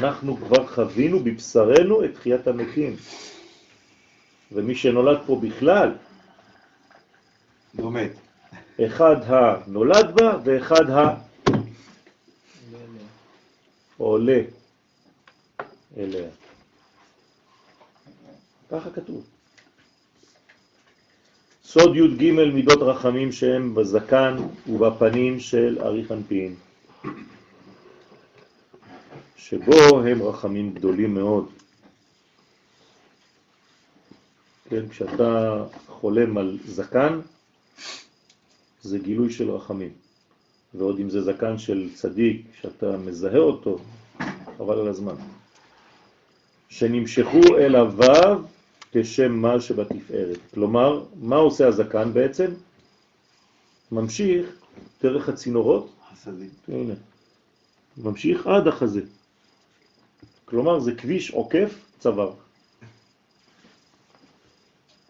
[0.00, 2.96] אנחנו כבר חווינו בבשרנו את תחיית המתים.
[4.52, 5.94] ומי שנולד פה בכלל,
[7.78, 8.12] לא מת.
[8.86, 10.84] אחד הנולד בה ואחד
[13.98, 14.40] העולה
[15.96, 16.28] אליה.
[18.70, 19.24] ככה כתוב.
[21.64, 24.36] סוד י"ג מידות רחמים שהם בזקן
[24.66, 26.54] ובפנים של אריך אנפין,
[29.44, 31.48] שבו הם רחמים גדולים מאוד.
[34.68, 37.20] כן, כשאתה חולם על זקן,
[38.82, 39.92] זה גילוי של רחמים.
[40.74, 43.78] ועוד אם זה זקן של צדיק, שאתה מזהה אותו,
[44.58, 45.14] חבל על הזמן.
[46.68, 48.42] שנמשכו אל הוו
[48.92, 50.38] כשם מל שבתפארת.
[50.54, 52.50] כלומר, מה עושה הזקן בעצם?
[53.92, 54.46] ממשיך
[55.02, 56.50] דרך הצינורות, חסדים.
[56.68, 56.94] הנה,
[57.96, 59.00] ממשיך עד החזה.
[60.50, 62.32] כלומר, זה כביש עוקף צוואר.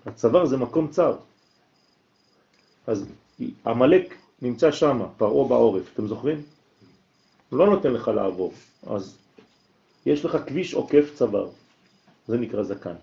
[0.06, 1.16] הצוואר זה מקום צר.
[2.86, 3.06] אז
[3.64, 6.42] המלאק נמצא שם, פרעה בעורף, אתם זוכרים?
[7.50, 8.52] הוא לא נותן לך לעבור,
[8.86, 9.16] אז
[10.06, 11.48] יש לך כביש עוקף צוואר,
[12.28, 12.94] זה נקרא זקן.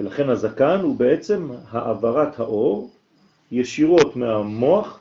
[0.00, 2.90] ולכן הזקן הוא בעצם העברת האור
[3.52, 5.00] ישירות מהמוח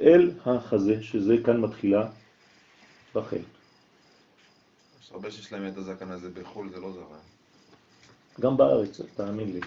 [0.00, 2.08] אל החזה, שזה כאן מתחילה
[3.14, 3.61] בחטא.
[5.12, 7.18] יש הרבה שיש להם את הזקן הזה בחו"ל, זה לא זרה.
[8.40, 9.60] גם בארץ, תאמין לי.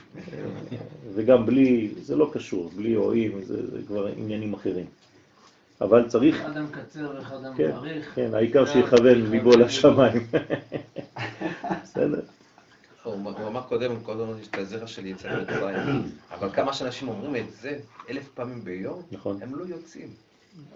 [1.13, 4.85] וגם בלי, זה לא קשור, בלי רואים, זה, זה כבר עניינים אחרים.
[5.81, 8.15] אבל צריך, אחד המקצר ואחד כן, המעריך.
[8.15, 10.27] כן, העיקר שיכוון ליבו לשמיים.
[11.83, 12.21] בסדר?
[13.03, 17.35] הוא הוא אמר קודם, קודם יש את הזרע של יצרים מצרים, אבל כמה שאנשים אומרים
[17.35, 17.79] את זה
[18.09, 19.41] אלף פעמים ביום, נכון.
[19.41, 20.09] הם לא יוצאים.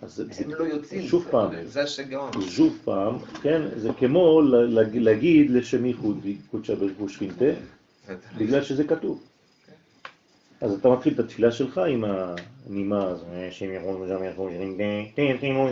[0.01, 1.07] אז הם לא יוצאים.
[1.07, 1.49] שוב זה- פעם.
[1.65, 2.31] זה השגעון.
[2.49, 6.17] שוב פעם, כן, זה כמו ל- ל- להגיד לשם ייחוד,
[6.51, 7.45] קודשא ברכו שכינתה,
[8.37, 9.21] בגלל שזה כתוב.
[10.61, 12.03] אז אתה מתחיל את התפילה שלך עם
[12.67, 14.23] הנימה הזו, שם יכול וגם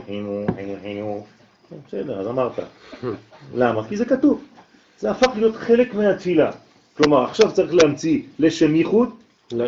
[0.06, 1.26] חימו, חימו, חימו.
[1.70, 2.54] כן, בסדר, אז אמרת.
[3.56, 3.88] למה?
[3.90, 4.44] כי זה כתוב.
[5.00, 6.52] זה הפך להיות חלק מהתפילה.
[6.98, 9.10] כלומר, עכשיו צריך להמציא לשם ייחוד
[9.52, 9.66] לא.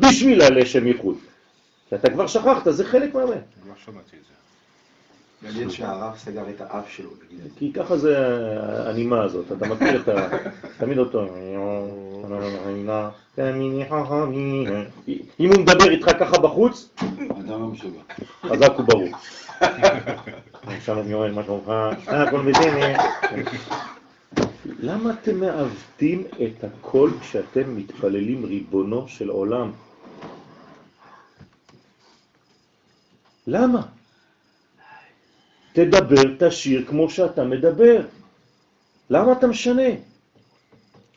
[0.00, 1.16] בשביל הלשם ייחוד.
[1.90, 3.30] כי אתה כבר שכחת, זה חלק מהמה.
[3.30, 4.34] לא שמעתי את זה.
[5.42, 7.10] מעניין שהרב סגר את האף שלו.
[7.58, 8.16] כי ככה זה
[8.86, 10.28] הנימה הזאת, אתה מכיר את ה...
[10.80, 11.26] תמיד אותו.
[15.40, 16.88] אם הוא מדבר איתך ככה בחוץ,
[17.46, 17.70] לא.
[18.42, 19.08] חזק וברור.
[20.84, 21.68] שלום יואל, מה שלומך?
[21.68, 22.96] אה, הכל בסדר.
[24.80, 29.70] למה אתם מעוותים את הכל כשאתם מתפללים ריבונו של עולם?
[33.50, 33.82] למה?
[35.72, 38.06] תדבר, תשיר כמו שאתה מדבר.
[39.10, 39.90] למה אתה משנה?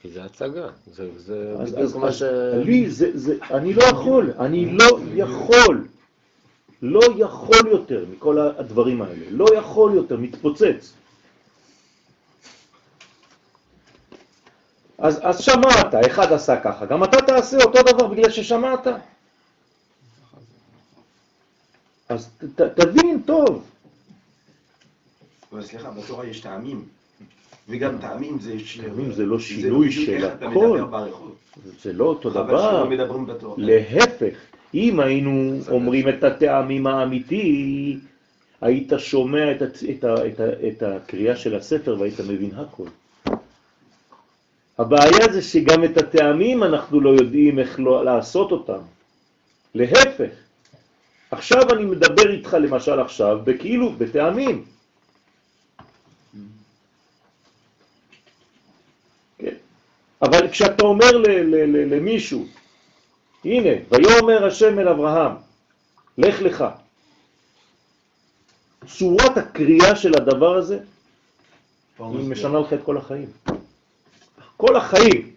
[0.01, 0.67] כי זה הצגה.
[0.91, 2.21] זה זה אז, בדיוק אז, מה ש...
[2.65, 5.87] לי, זה, זה, אני לא יכול, אני לא יכול,
[6.81, 10.93] לא יכול יותר מכל הדברים האלה, לא יכול יותר, מתפוצץ.
[14.97, 18.87] אז, אז שמעת, אחד עשה ככה, גם אתה תעשה אותו דבר בגלל ששמעת.
[22.13, 23.63] אז ת, תבין טוב,
[25.51, 26.85] אבל סליחה, בתורה יש טעמים.
[27.69, 28.55] וגם טעמים זה...
[28.85, 30.81] טעמים זה לא שינוי בדיוק של הכל.
[31.81, 32.71] זה לא אותו דבר.
[32.71, 33.55] שלא מדברים בתורה.
[33.57, 34.35] להפך,
[34.73, 37.97] אם היינו אומרים את הטעמים האמיתי,
[38.61, 39.83] היית שומע את, הצ...
[39.83, 40.27] את, ה...
[40.27, 40.67] את, ה...
[40.67, 42.87] את הקריאה של הספר והיית מבין הכל.
[44.77, 48.81] הבעיה זה שגם את הטעמים אנחנו לא יודעים איך לא לעשות אותם.
[49.75, 50.42] להפך,
[51.33, 54.65] עכשיו אני מדבר איתך למשל עכשיו, בכאילו, בטעמים.
[59.37, 59.55] כן.
[60.21, 61.11] אבל כשאתה אומר
[61.91, 62.45] למישהו,
[63.45, 65.31] הנה, ויאמר השם אל אברהם,
[66.17, 66.65] לך לך.
[68.87, 70.79] צורת הקריאה של הדבר הזה,
[71.99, 73.29] היא משנה לך את כל החיים.
[74.57, 75.32] כל החיים.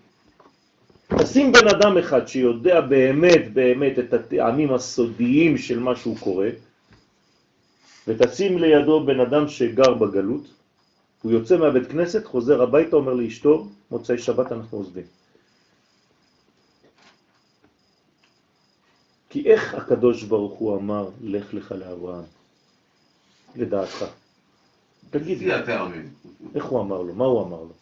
[1.09, 6.47] תשים בן אדם אחד שיודע באמת באמת את הטעמים הסודיים של מה שהוא קורא,
[8.09, 10.45] ותשים לידו בן אדם שגר בגלות,
[11.23, 15.07] הוא יוצא מהבית כנסת, חוזר הביתה, אומר לאשתו, מוצאי שבת אנחנו עוזבים.
[19.31, 22.25] כי איך הקדוש ברוך הוא אמר, לך לך לאברהם,
[23.57, 24.05] לדעתך?
[25.11, 25.43] תגיד.
[26.55, 27.15] איך הוא אמר לו?
[27.15, 27.73] מה הוא אמר לו?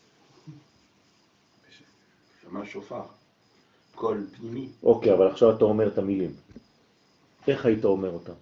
[2.54, 3.02] שמע שופר.
[3.94, 4.68] קול פנימי.
[4.82, 6.32] אוקיי, אבל עכשיו אתה אומר את המילים.
[7.48, 8.32] איך היית אומר אותם?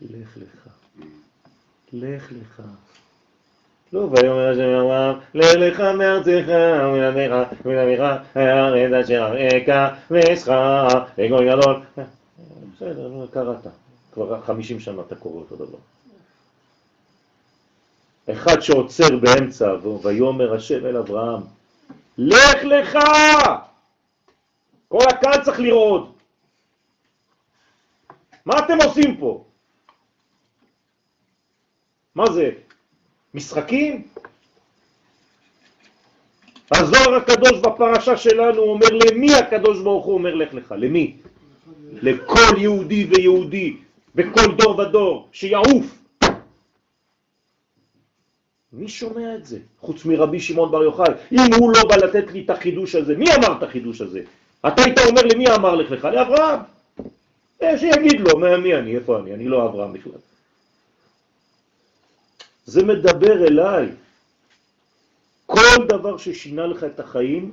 [0.00, 0.68] לך לך.
[1.92, 2.62] לך לך.
[3.92, 6.46] לא, ויאמר השם אברהם, לך לך מארצך
[6.84, 10.88] ומלמדך ולמדך הארץ אשר אראך ואשכה
[11.18, 11.82] לגוי גדול.
[12.76, 13.66] בסדר, נו, קראת.
[14.12, 15.78] כבר חמישים שנה אתה קורא אותו דבר.
[18.32, 21.42] אחד שעוצר באמצע, ויאמר השם אל אברהם,
[22.18, 22.98] לך לך!
[24.88, 26.18] כל הקהל צריך לראות.
[28.46, 29.44] מה אתם עושים פה?
[32.14, 32.50] מה זה?
[33.34, 34.02] משחקים?
[36.70, 40.74] הזוהר הקדוש בפרשה שלנו אומר למי הקדוש ברוך הוא אומר לך לך?
[40.78, 41.16] למי?
[41.92, 43.76] לכל יהודי ויהודי
[44.14, 46.03] בכל דור ודור שיעוף.
[48.74, 49.58] מי שומע את זה?
[49.80, 51.12] חוץ מרבי שמעון בר יוחאי.
[51.32, 54.20] אם הוא לא בא לתת לי את החידוש הזה, מי אמר את החידוש הזה?
[54.66, 56.04] אתה היית אומר למי אמר לך לך?
[56.04, 56.60] לאברהם.
[57.62, 59.34] אה, שיגיד לו, מי אני, איפה אני?
[59.34, 60.20] אני לא אברהם בכלל.
[62.66, 63.88] זה מדבר אליי.
[65.46, 67.52] כל דבר ששינה לך את החיים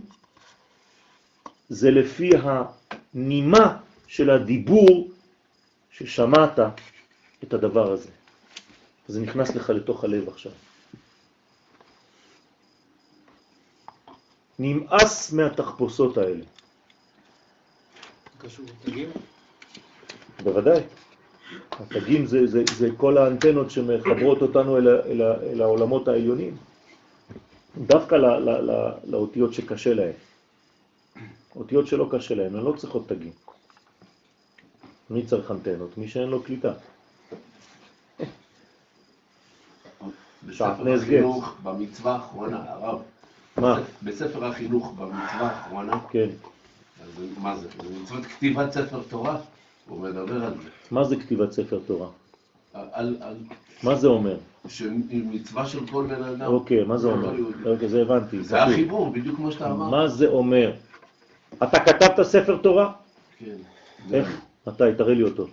[1.69, 2.29] זה לפי
[3.13, 3.77] הנימה
[4.07, 5.12] של הדיבור
[5.91, 6.59] ששמעת
[7.44, 8.09] את הדבר הזה.
[9.07, 10.51] זה נכנס לך לתוך הלב עכשיו.
[14.59, 16.44] נמאס מהתחפושות האלה.
[18.38, 19.09] קשור לתגים?
[20.44, 20.81] בוודאי.
[21.71, 26.57] התגים זה, זה, זה כל האנטנות שמחברות אותנו אל, אל, אל העולמות העליונים.
[27.77, 30.13] דווקא ל, ל, ל, לאותיות שקשה להן.
[31.56, 33.31] אותיות שלא קשה להן, הן לא צריכות תגים.
[35.09, 35.98] מי צריך אנטנות?
[35.98, 36.74] מי שאין לו קליטה.
[40.44, 43.01] בספר שעטנז החינוך, במצווה האחרונה, הרב,
[43.57, 43.80] מה?
[44.03, 46.30] בספר החינוך, במצווה האחרונה, כן.
[47.03, 47.68] אז מה זה?
[47.83, 49.38] זה מצוות כתיבת ספר תורה,
[49.88, 50.69] הוא מדבר על זה.
[50.92, 52.07] מה זה כתיבת ספר תורה?
[52.74, 53.36] על, על,
[53.83, 54.38] מה זה אומר?
[54.68, 56.45] שמצווה של כל בן אדם.
[56.53, 57.33] אוקיי, מה זה אומר?
[57.65, 58.44] אוקיי, זה הבנתי.
[58.44, 58.63] זה.
[58.63, 59.92] החיבור, בדיוק כמו שאתה אמרת.
[59.92, 60.74] מה זה אומר?
[61.63, 62.92] אתה כתבת ספר תורה?
[63.39, 63.56] כן.
[64.13, 64.42] איך?
[64.68, 64.83] מתי?
[64.98, 65.48] תראה לי אותו.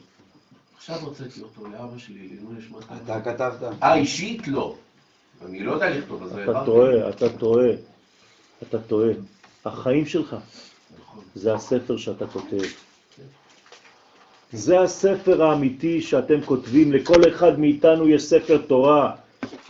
[0.77, 3.83] עכשיו הוצאתי אותו לאבא שלי, לעילוי נשמת אתה כתבת?
[3.83, 4.75] אה, אישית לא.
[5.47, 6.63] אני לא יודע לכתוב, אז אתה.
[6.65, 7.69] טועה, אתה טועה.
[8.63, 9.11] אתה טועה.
[9.65, 10.37] החיים שלך
[11.01, 11.25] נכון.
[11.35, 12.63] זה הספר שאתה כותב.
[14.53, 19.13] זה הספר האמיתי שאתם כותבים, לכל אחד מאיתנו יש ספר תורה.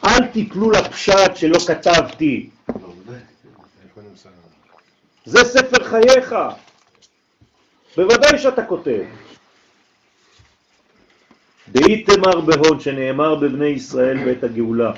[0.05, 2.51] אל תיפלו לפשט שלא כתבתי.
[3.07, 3.19] זה-
[5.25, 6.35] זה ספר חייך.
[7.97, 9.03] בוודאי שאתה כותב.
[11.69, 14.93] דאיתמר בהוד שנאמר בבני ישראל בעת הגאולה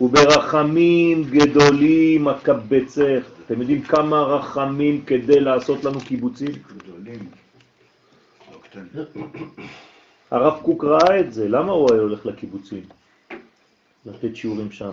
[0.00, 3.22] וברחמים גדולים הקבצך.
[3.46, 6.52] אתם יודעים כמה רחמים כדי לעשות לנו קיבוצים?
[6.76, 7.28] גדולים.
[10.30, 12.82] הרב קוק ראה את זה, למה הוא היה הולך לקיבוצים?
[14.06, 14.90] לתת שיעורים שם.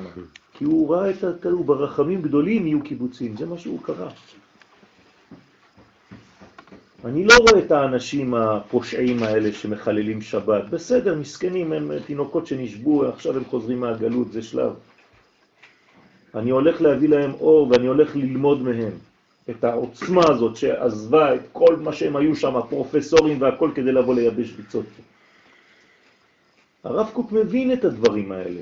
[0.54, 4.10] כי הוא ראה את הכדור, ברחמים גדולים יהיו קיבוצים, זה מה שהוא קרא.
[7.06, 10.70] אני לא רואה את האנשים הפושעים האלה שמחללים שבת.
[10.70, 14.74] בסדר, מסכנים, הם תינוקות שנשבו, עכשיו הם חוזרים מהגלות, זה שלב.
[16.36, 18.92] אני הולך להביא להם אור ואני הולך ללמוד מהם
[19.50, 24.52] את העוצמה הזאת שעזבה את כל מה שהם היו שם, הפרופסורים והכל כדי לבוא לייבש
[24.52, 24.86] ביצות.
[26.84, 28.62] הרב קוק מבין את הדברים האלה.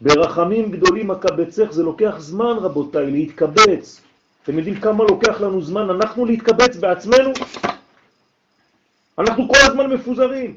[0.00, 4.00] ברחמים גדולים הקבצך זה לוקח זמן רבותיי להתקבץ.
[4.42, 7.30] אתם יודעים כמה לוקח לנו זמן אנחנו להתקבץ בעצמנו?
[9.18, 10.56] אנחנו כל הזמן מפוזרים.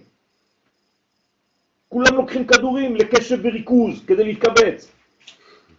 [1.89, 4.96] כולם לוקחים כדורים לקשב וריכוז כדי להתקבץ.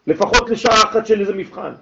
[0.07, 1.73] לפחות לשעה אחת של איזה מבחן.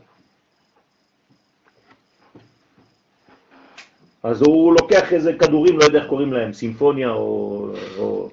[4.23, 7.69] אז הוא לוקח איזה כדורים, לא יודע איך קוראים להם, סימפוניה או,
[7.99, 8.31] או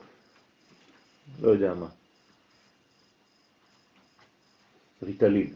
[1.42, 1.86] לא יודע מה.
[5.04, 5.54] ריטלין.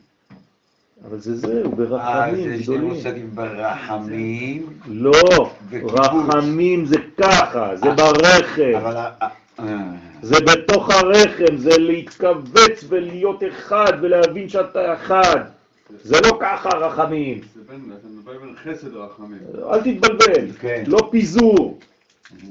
[1.05, 2.87] אבל זה זה, הוא אה, ברחמים זה שני גדולים.
[2.89, 5.91] מושגים ברחמים, לא, וקיבוץ.
[5.93, 8.75] רחמים זה ככה, זה ברחם.
[8.77, 8.95] אבל...
[10.21, 15.39] זה בתוך הרחם, זה להתכווץ ולהיות אחד ולהבין שאתה אחד.
[16.03, 17.41] זה לא ככה רחמים.
[17.55, 19.39] זה בין, אתה מדבר בין חסד לרחמים.
[19.71, 20.83] אל תתבלבל, כן.
[20.87, 21.79] לא פיזור.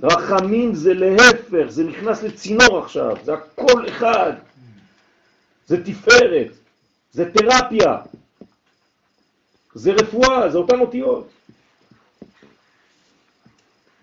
[0.02, 4.32] רחמים זה להפך, זה נכנס לצינור עכשיו, זה הכל אחד.
[5.66, 6.48] זה תפארת,
[7.12, 7.96] זה תרפיה,
[9.74, 11.28] זה רפואה, זה אותן אותיות.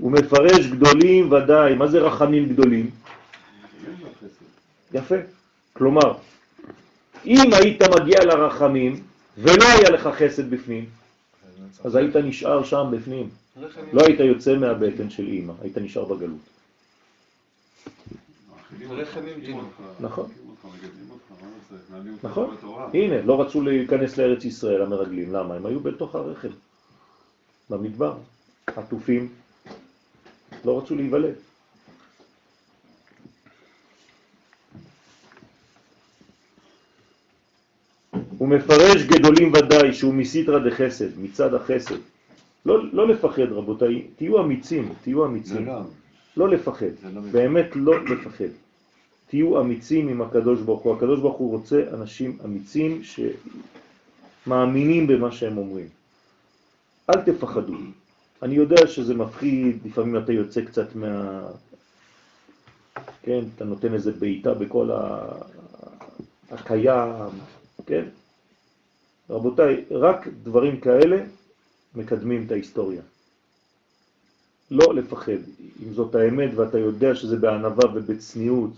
[0.03, 2.89] הוא מפרש גדולים ודאי, מה זה רחמים גדולים?
[4.93, 5.15] יפה.
[5.73, 6.13] כלומר,
[7.25, 9.03] אם היית מגיע לרחמים
[9.37, 10.85] ולא היה לך חסד בפנים,
[11.83, 13.29] אז היית נשאר שם בפנים.
[13.93, 16.39] לא היית יוצא מהבטן של אימא, היית נשאר בגלות.
[19.99, 20.29] נכון.
[22.23, 22.55] נכון.
[22.93, 25.55] הנה, לא רצו להיכנס לארץ ישראל המרגלים, למה?
[25.55, 26.47] הם היו בתוך הרחם,
[27.69, 28.13] במדבר,
[28.67, 29.29] עטופים,
[30.65, 31.33] לא רצו להיוולד.
[38.37, 41.95] הוא מפרש גדולים ודאי שהוא מסיתרא דחסד, מצד החסד.
[42.65, 45.65] לא, לא לפחד רבותיי, תהיו אמיצים, תהיו אמיצים.
[45.65, 45.81] לא,
[46.37, 47.21] לא לפחד, לא.
[47.21, 48.51] באמת לא לפחד.
[49.27, 50.95] תהיו אמיצים עם הקדוש ברוך הוא.
[50.95, 53.01] הקדוש ברוך הוא רוצה אנשים אמיצים
[54.45, 55.87] שמאמינים במה שהם אומרים.
[57.09, 57.77] אל תפחדו.
[58.43, 61.41] אני יודע שזה מפחיד, לפעמים אתה יוצא קצת מה...
[63.21, 65.31] כן, אתה נותן איזה בעיטה בכל ה...
[66.51, 67.29] הקיים,
[67.85, 68.05] כן?
[69.29, 71.23] רבותיי, רק דברים כאלה
[71.95, 73.01] מקדמים את ההיסטוריה.
[74.71, 75.41] לא לפחד.
[75.85, 78.71] אם זאת האמת ואתה יודע שזה בענווה ובצניעות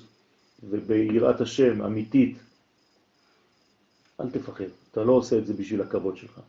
[0.69, 2.38] וביראת השם אמיתית,
[4.22, 4.65] אל תפחד.
[4.91, 6.39] אתה לא עושה את זה בשביל הכבוד שלך.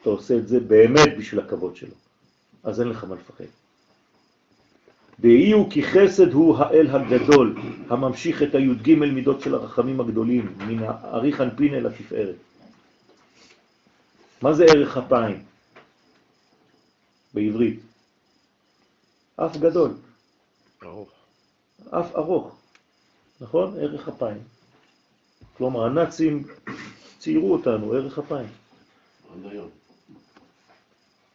[0.00, 1.94] אתה עושה את זה באמת בשביל הכבוד שלו.
[2.64, 3.44] אז אין לך מה לפחד.
[5.20, 7.56] דהי הוא כי חסד הוא האל הגדול,
[7.88, 12.34] הממשיך את הי"ג מידות של הרחמים הגדולים, מן האריך אנפין אל התפארת.
[14.42, 15.44] מה זה ערך אפיים?
[17.34, 17.80] בעברית.
[19.36, 19.90] אף גדול,
[20.82, 21.10] ארוך.
[21.90, 22.56] אף ארוך,
[23.40, 23.74] נכון?
[23.78, 24.42] ערך אפיים.
[25.56, 26.46] כלומר, הנאצים
[27.18, 28.48] ציירו אותנו, ערך אפיים.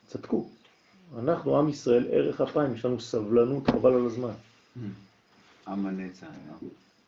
[0.08, 0.50] צדקו.
[1.20, 4.34] אנחנו, עם ישראל, ערך אפיים, יש לנו סבלנות חבל על הזמן.
[5.68, 6.28] עם הנצח,
[6.62, 6.68] לא?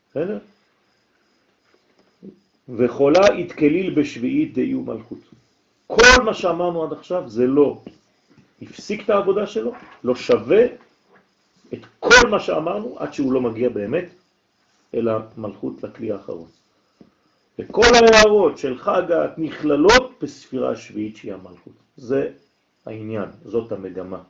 [0.10, 0.40] בסדר?
[2.70, 5.20] וחולה התקליל בשביעית דאי ומלכות.
[5.88, 7.82] כל מה שאמרנו עד עכשיו זה לא
[8.62, 9.72] הפסיק את העבודה שלו,
[10.04, 10.66] לא שווה
[11.74, 14.06] את כל מה שאמרנו עד שהוא לא מגיע באמת
[14.94, 16.48] אל המלכות לכלי האחרון.
[17.60, 21.74] וכל ההערות של חגת נכללות בספירה השביעית שהיא המלכות.
[21.98, 22.32] זה
[22.86, 24.22] העניין, זאת המגמה.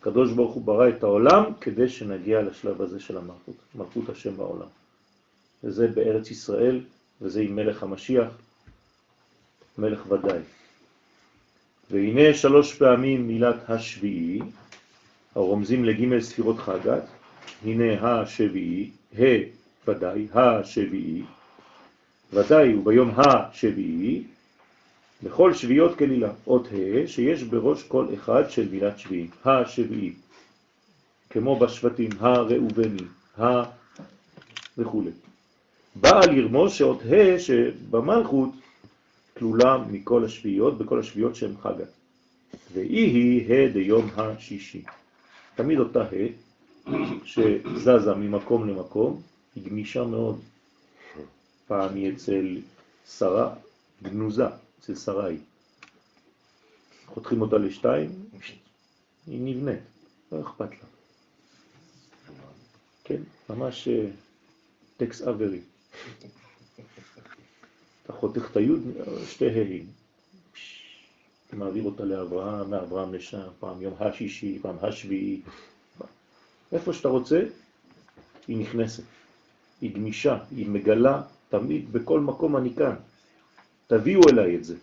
[0.00, 4.66] הקדוש ברוך הוא ברא את העולם כדי שנגיע לשלב הזה של המלכות, מלכות השם בעולם.
[5.64, 6.80] וזה בארץ ישראל,
[7.20, 8.28] וזה עם מלך המשיח,
[9.78, 10.38] מלך ודאי.
[11.90, 14.40] והנה שלוש פעמים מילת השביעי,
[15.34, 17.02] הרומזים לג' ספירות חגת,
[17.64, 19.22] הנה השביעי, ה
[19.88, 21.22] ודאי, השביעי,
[22.32, 24.24] ודאי וביום השביעי,
[25.24, 30.12] בכל שביעות כלילה, אות ה' שיש בראש כל אחד של מילת שביעי, השביעי,
[31.30, 33.02] כמו בשבטים, הראובני,
[33.40, 33.44] ה...
[34.78, 35.02] וכו'.
[35.96, 38.50] באה לרמוז שאות ה' שבמלכות
[39.38, 41.88] כלולה מכל השביעיות, בכל השביעיות שהן חגת.
[42.72, 44.82] והיא היא ה' דיום השישי.
[45.54, 46.90] תמיד אותה ה'
[47.24, 49.20] שזזה ממקום למקום,
[49.56, 50.40] היא גמישה מאוד.
[51.66, 52.56] פעם היא אצל
[53.18, 53.54] שרה,
[54.02, 54.46] גנוזה,
[54.84, 55.38] אצל שרה היא.
[57.06, 58.10] חותכים אותה לשתיים,
[59.26, 59.80] היא נבנית,
[60.32, 60.88] לא אכפת לה.
[63.04, 64.06] כן, ממש אה,
[64.96, 65.60] טקס אברי.
[68.04, 68.80] אתה חותך את היוד,
[69.26, 69.86] שתי ה'ים.
[71.46, 75.42] אתה מעביר אותה לאברהם, מאברהם לשם, פעם יום השישי, פעם השביעי.
[76.72, 77.42] איפה שאתה רוצה,
[78.48, 79.02] היא נכנסת.
[79.80, 82.94] היא גמישה, היא מגלה תמיד בכל מקום אני כאן.
[83.86, 84.74] תביאו אליי את זה.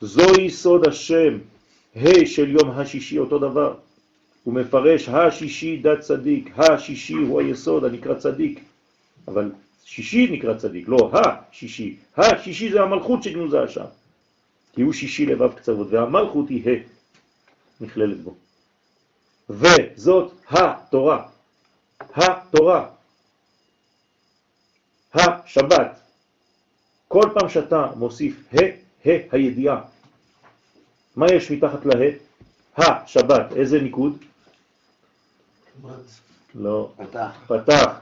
[0.00, 1.38] זוהי סוד השם,
[1.96, 3.74] ה' של יום השישי, אותו דבר.
[4.44, 8.60] הוא מפרש השישי דת צדיק, השישי הוא היסוד הנקרא צדיק,
[9.28, 9.52] אבל
[9.84, 11.96] שישי נקרא צדיק, לא השישי.
[12.16, 13.84] השישי זה המלכות שגנוזה שם,
[14.72, 16.74] כי הוא שישי לבב קצוות, והמלכות היא ה'
[17.80, 18.34] נכללת בו.
[19.50, 21.26] וזאת התורה,
[22.14, 22.88] התורה,
[25.14, 26.03] השבת.
[27.14, 28.58] כל פעם שאתה מוסיף ה',
[29.08, 29.80] ה' הידיעה.
[31.16, 31.94] מה יש מתחת לה?
[32.76, 34.16] השבת, איזה ניקוד?
[36.54, 38.00] לא, פתח, פתח.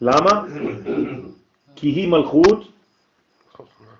[0.00, 0.44] למה?
[1.76, 2.68] כי היא מלכות,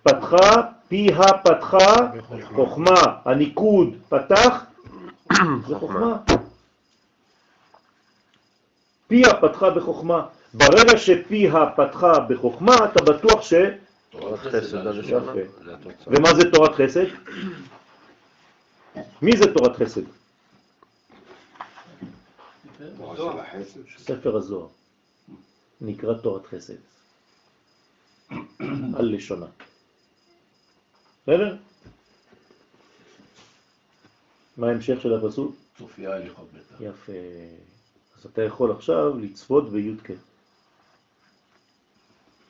[0.02, 2.10] פתחה, פיה פתחה,
[2.54, 3.00] חוכמה.
[3.24, 4.64] הניקוד פתח,
[5.68, 6.16] זה חוכמה.
[9.06, 10.26] פיה פתחה בחוכמה.
[10.54, 13.54] ברגע שפיה פתחה בחוכמה, אתה בטוח ש...
[14.10, 15.34] תורת חסד התוצאה.
[16.06, 17.04] ומה זה תורת חסד?
[19.22, 20.02] מי זה תורת חסד?
[23.98, 24.68] ספר הזוהר.
[25.80, 26.74] נקרא תורת חסד.
[28.96, 29.46] על לשונה.
[31.22, 31.56] בסדר?
[34.56, 35.54] מה ההמשך של הפסוק?
[35.78, 36.84] צופיה הליכות ביתה.
[36.84, 37.12] יפה.
[38.18, 40.10] אז אתה יכול עכשיו לצפות בי"ק.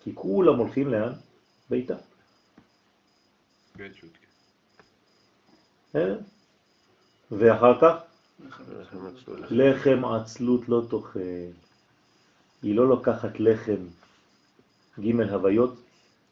[0.05, 1.13] כי כולם הולכים לאן?
[1.71, 1.95] ביתה.
[5.95, 6.15] אה?
[7.31, 8.03] ואחר כך
[9.51, 11.21] לחם עצלות לא תאכל.
[12.63, 13.87] היא לא לוקחת לחם
[15.01, 15.75] ג' הוויות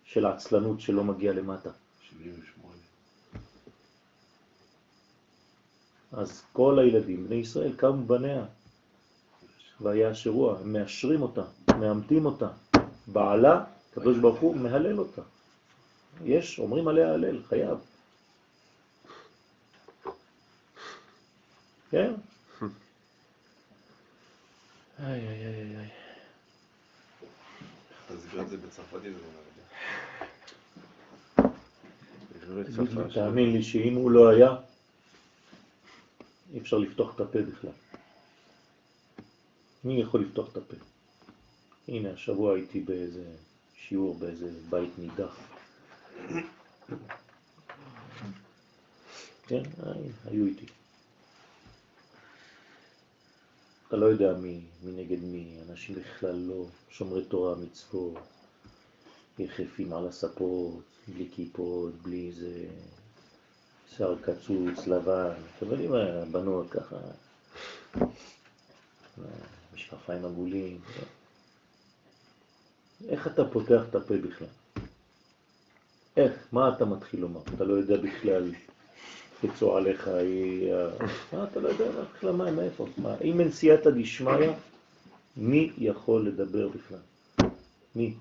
[0.04, 1.70] של עצלנות שלא מגיע למטה.
[2.10, 2.76] 78.
[6.12, 8.44] אז כל הילדים, בני ישראל, קמו בניה,
[9.80, 11.42] והיה השרוע, הם מאשרים אותה,
[11.80, 12.48] מאמתים אותה.
[13.06, 15.22] בעלה, הקדוש ברוך הוא מהלל אותה.
[16.24, 17.78] יש, אומרים עליה הלל, חייב.
[21.90, 22.12] כן?
[24.98, 25.88] איי, איי, איי, איי.
[28.08, 29.16] תסביר את זה בצרפתית,
[33.14, 34.56] תאמין לי שאם הוא לא היה,
[36.52, 37.70] אי אפשר לפתוח את הפה בכלל.
[39.84, 40.91] מי יכול לפתוח את הפה?
[41.92, 43.24] הנה, השבוע הייתי באיזה
[43.74, 45.40] שיעור, באיזה בית נידח.
[49.46, 49.62] כן,
[50.24, 50.66] היו איתי.
[53.88, 58.18] אתה לא יודע מי, מי נגד מי, אנשים בכלל לא שומרי תורה, מצוות,
[59.38, 62.66] יחפים על הספות, בלי כיפות, בלי איזה
[63.96, 66.96] שיער קצוץ, לבן, אתם יודעים, הבנות ככה,
[69.74, 70.80] משקפיים עגולים.
[73.08, 74.48] איך אתה פותח את הפה בכלל?
[76.16, 76.32] איך?
[76.52, 77.40] מה אתה מתחיל לומר?
[77.56, 78.52] אתה לא יודע בכלל
[79.40, 80.72] תצוע עליך, היא...
[81.32, 81.84] מה אתה לא יודע
[82.16, 82.86] בכלל מה, מאיפה?
[82.96, 83.14] מה?
[83.24, 84.50] אם אין סייעתא דשמיא,
[85.36, 86.98] מי יכול לדבר בכלל?
[87.96, 88.14] מי?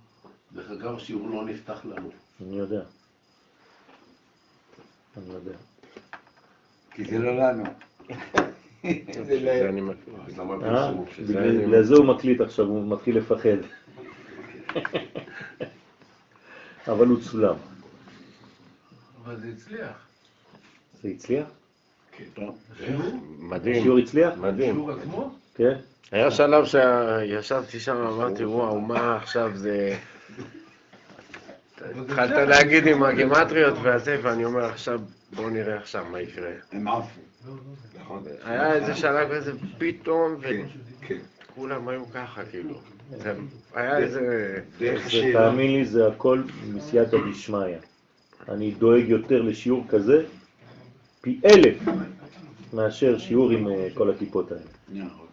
[0.53, 2.09] דרך אגב, שיעור לא נפתח לנו.
[2.41, 2.81] אני יודע.
[5.17, 5.57] אני יודע.
[6.91, 7.63] כי זה לא לנו.
[9.27, 9.51] זה לא...
[10.63, 10.91] אה?
[11.29, 13.57] בגלל זה הוא מקליט עכשיו, הוא מתחיל לפחד.
[16.87, 17.55] אבל הוא צולם.
[19.25, 20.07] אבל זה הצליח.
[21.03, 21.47] זה הצליח?
[23.39, 24.33] מדהים, השיעור הצליח?
[24.37, 24.73] מדהים.
[24.75, 25.35] שיעור עצמו?
[25.55, 25.77] כן.
[26.11, 29.97] היה שלב שישבתי שם, אמרתי, וואו, מה עכשיו זה...
[31.81, 35.01] התחלת להגיד עם הגימטריות והזה, ואני אומר עכשיו,
[35.35, 36.51] בוא נראה עכשיו מה יקרה.
[36.71, 37.21] הם עפו.
[37.99, 38.23] נכון.
[38.43, 40.65] היה איזה שלב כזה, פתאום, כן,
[41.01, 41.17] כן.
[41.51, 42.81] וכולם היו ככה, כאילו.
[43.17, 43.33] זה-
[43.73, 44.59] היה איזה...
[45.33, 46.41] תאמין לי, זה הכל
[46.73, 47.77] מסייעתא דשמיא.
[48.49, 50.25] אני דואג יותר לשיעור כזה
[51.21, 51.77] פי אלף
[52.73, 54.61] מאשר שיעור עם אה, כל הכיפות האלה.
[55.05, 55.27] נכון.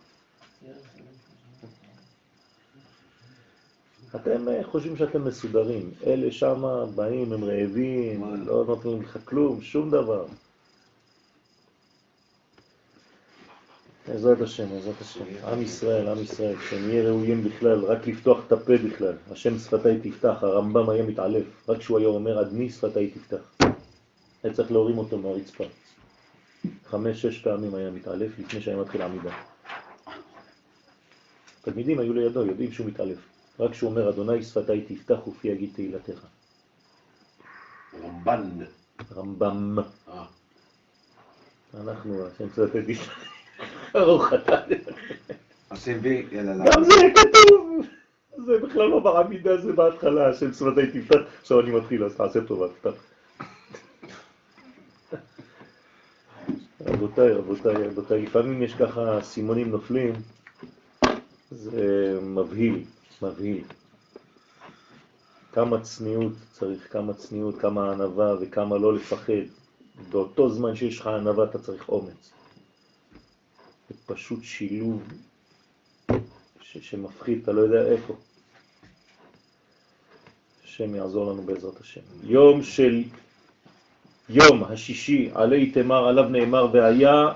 [4.16, 6.62] אתם אה, חושבים שאתם מסודרים, אלה שם
[6.94, 10.26] באים, הם רעבים, לא נותנים לך כלום, שום דבר.
[14.08, 15.24] בעזרת השם, בעזרת השם.
[15.46, 19.14] עם ישראל, עם ישראל, שנהיה ראויים בכלל, רק לפתוח את הפה בכלל.
[19.30, 23.56] השם שפתיי תפתח, הרמב"ם היה מתעלף, רק כשהוא היה אומר עדני שפתיי תפתח.
[24.42, 25.64] היה צריך להורים אותו מהרצפה.
[26.86, 29.30] חמש, שש פעמים היה מתעלף לפני שהיה מתחיל עמידה.
[31.62, 33.18] תלמידים היו לידו, יודעים שהוא מתעלף.
[33.60, 36.26] רק כשהוא אומר, אדוני שפתיי תפתח ופי יגיד תהילתך.
[38.04, 38.50] רמב"ן.
[39.16, 39.78] רמב"ם.
[40.08, 40.24] אה.
[41.74, 43.37] אנחנו, השם שפתיי תפתח.
[43.90, 44.56] אתה.
[45.70, 46.64] עושים וי, יאללה.
[46.64, 47.86] גם זה כתוב!
[48.46, 51.18] זה בכלל לא בעמידה, זה בהתחלה, השם שפתיי תפתח.
[51.40, 52.90] עכשיו אני מתחיל, אז תעשה טובה, תפתח.
[56.86, 60.12] רבותיי, רבותיי, רבותיי, לפעמים יש ככה סימונים נופלים,
[61.50, 62.84] זה מבהיל,
[63.22, 63.64] מבהיל.
[65.52, 69.32] כמה צניעות צריך, כמה צניעות, כמה ענווה וכמה לא לפחד.
[70.10, 72.37] באותו זמן שיש לך ענווה אתה צריך אומץ.
[73.88, 75.02] זה פשוט שילוב
[76.62, 78.16] ש- שמפחיד, אתה לא יודע איפה.
[80.64, 82.00] השם יעזור לנו בעזרת השם.
[82.22, 83.02] יום של
[84.28, 87.32] יום השישי עלי תמר עליו נאמר והיה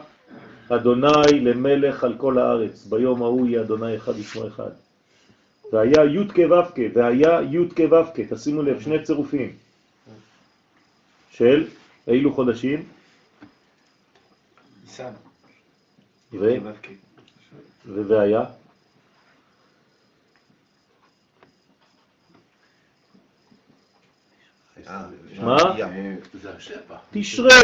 [0.69, 2.85] אדוני למלך על כל הארץ.
[2.87, 4.71] ביום ההוא יהיה אדוני אחד ושמו אחד.
[5.73, 9.57] והיה י' כו' והיה י' כו' תשימו לב, שני צירופים.
[11.31, 11.69] של
[12.09, 12.88] אילו חודשים?
[14.85, 15.12] ניסן.
[16.33, 16.57] ו-
[17.87, 18.45] ו- והיה?
[24.87, 25.05] אה,
[25.42, 25.57] מה?
[27.12, 27.61] תשרה.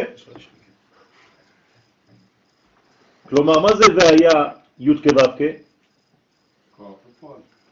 [3.28, 5.42] כלומר, מה זה והיה י' כו' כ'?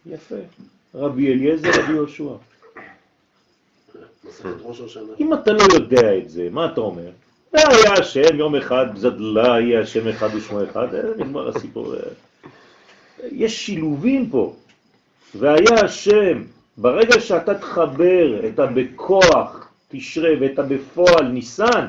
[0.06, 0.34] יפה.
[0.94, 2.34] רבי אליעזר, רבי יהושע.
[5.20, 7.10] אם אתה לא יודע את זה, מה אתה אומר?
[7.56, 11.94] והיה השם יום אחד, זדלה יהיה השם אחד ושמו אחד, אה, נגמר הסיפור.
[11.94, 12.00] אה.
[13.32, 14.54] יש שילובים פה.
[15.34, 16.42] והיה השם,
[16.76, 21.88] ברגע שאתה תחבר את הבכוח תשרה ואת הבפועל ניסן,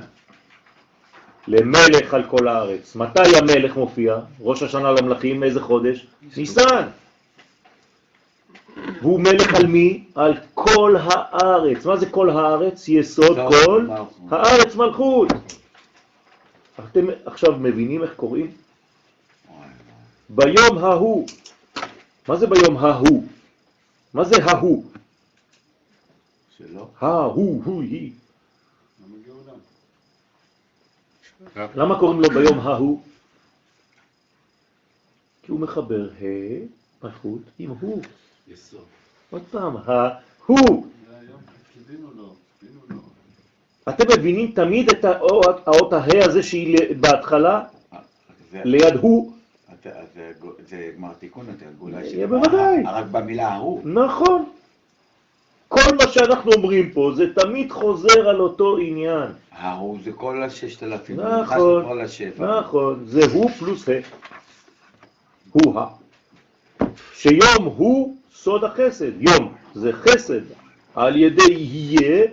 [1.48, 2.96] למלך על כל הארץ.
[2.96, 4.18] מתי המלך מופיע?
[4.42, 6.08] ראש השנה למלכים, איזה חודש?
[6.38, 6.88] ניסן.
[9.02, 10.04] והוא מלך על מי?
[10.16, 11.86] על כל הארץ.
[11.86, 12.88] מה זה כל הארץ?
[12.88, 13.88] יסוד כל.
[14.32, 15.28] הארץ מלכות.
[16.80, 18.52] אתם עכשיו מבינים איך קוראים?
[20.30, 21.28] ביום ההוא.
[22.28, 23.24] מה זה ביום ההוא?
[24.14, 24.84] מה זה ההוא?
[26.58, 26.88] שלא?
[27.00, 28.12] ההוא, הוא, היא.
[31.56, 33.02] למה קוראים לו ביום ההוא?
[35.44, 38.02] כי הוא מחבר ה' מלכות עם הוא.
[38.54, 38.80] יסוד.
[39.30, 39.76] עוד פעם,
[42.18, 42.34] לו.
[43.90, 47.64] אתם מבינים תמיד את האות, האות הה הזה שהיא בהתחלה
[48.52, 49.32] זה- ליד הוא?
[50.70, 52.26] זה גמר תיקון, אתה גאולה אה, של...
[52.26, 52.84] בוודאי.
[52.86, 53.82] רק במילה ההוא.
[53.88, 54.46] נכון.
[55.68, 59.30] כל מה שאנחנו אומרים פה זה תמיד חוזר על אותו עניין.
[59.52, 61.20] ההוא זה כל הששת אלפים.
[61.20, 61.86] נכון.
[62.40, 63.92] נכון, זה הוא פלוס ה'.
[65.52, 65.86] הוא ה.
[67.14, 70.42] שיום הוא סוד החסד, יום זה חסד
[70.96, 72.26] על ידי יהיה,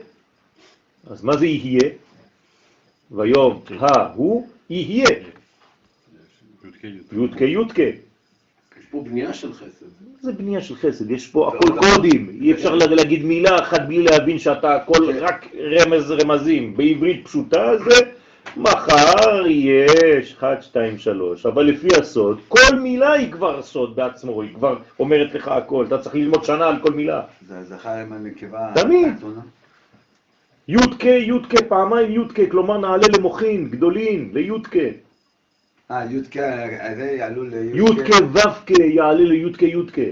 [1.10, 1.90] אז מה זה יהיה?
[3.10, 5.10] ויום ההוא יהיה.
[7.12, 7.82] יודקה יודקה.
[7.82, 9.86] יש פה בנייה של חסד.
[10.20, 14.02] זה בנייה של חסד, יש פה הכל קודים, אי אפשר לה- להגיד מילה אחת בלי
[14.02, 16.76] להבין שאתה הכל רק רמז רמזים.
[16.76, 17.94] בעברית פשוטה זה
[18.56, 24.54] מחר יש 1, 2, 3, אבל לפי הסוד, כל מילה היא כבר סוד בעצמו, היא
[24.54, 27.22] כבר אומרת לך הכל, אתה צריך ללמוד שנה על כל מילה.
[27.48, 28.72] זה זכר עם הנקבה.
[28.74, 29.14] תמיד.
[30.68, 34.78] יודקה, יודקה, פעמיים יודקה, כלומר נעלה למוחין, גדולים, ליודקה.
[35.90, 37.76] אה, יודקה, זה יעלו ליודקה.
[37.76, 38.16] יודקה
[38.48, 40.02] ו"קה יעלה ליודקה יודקה.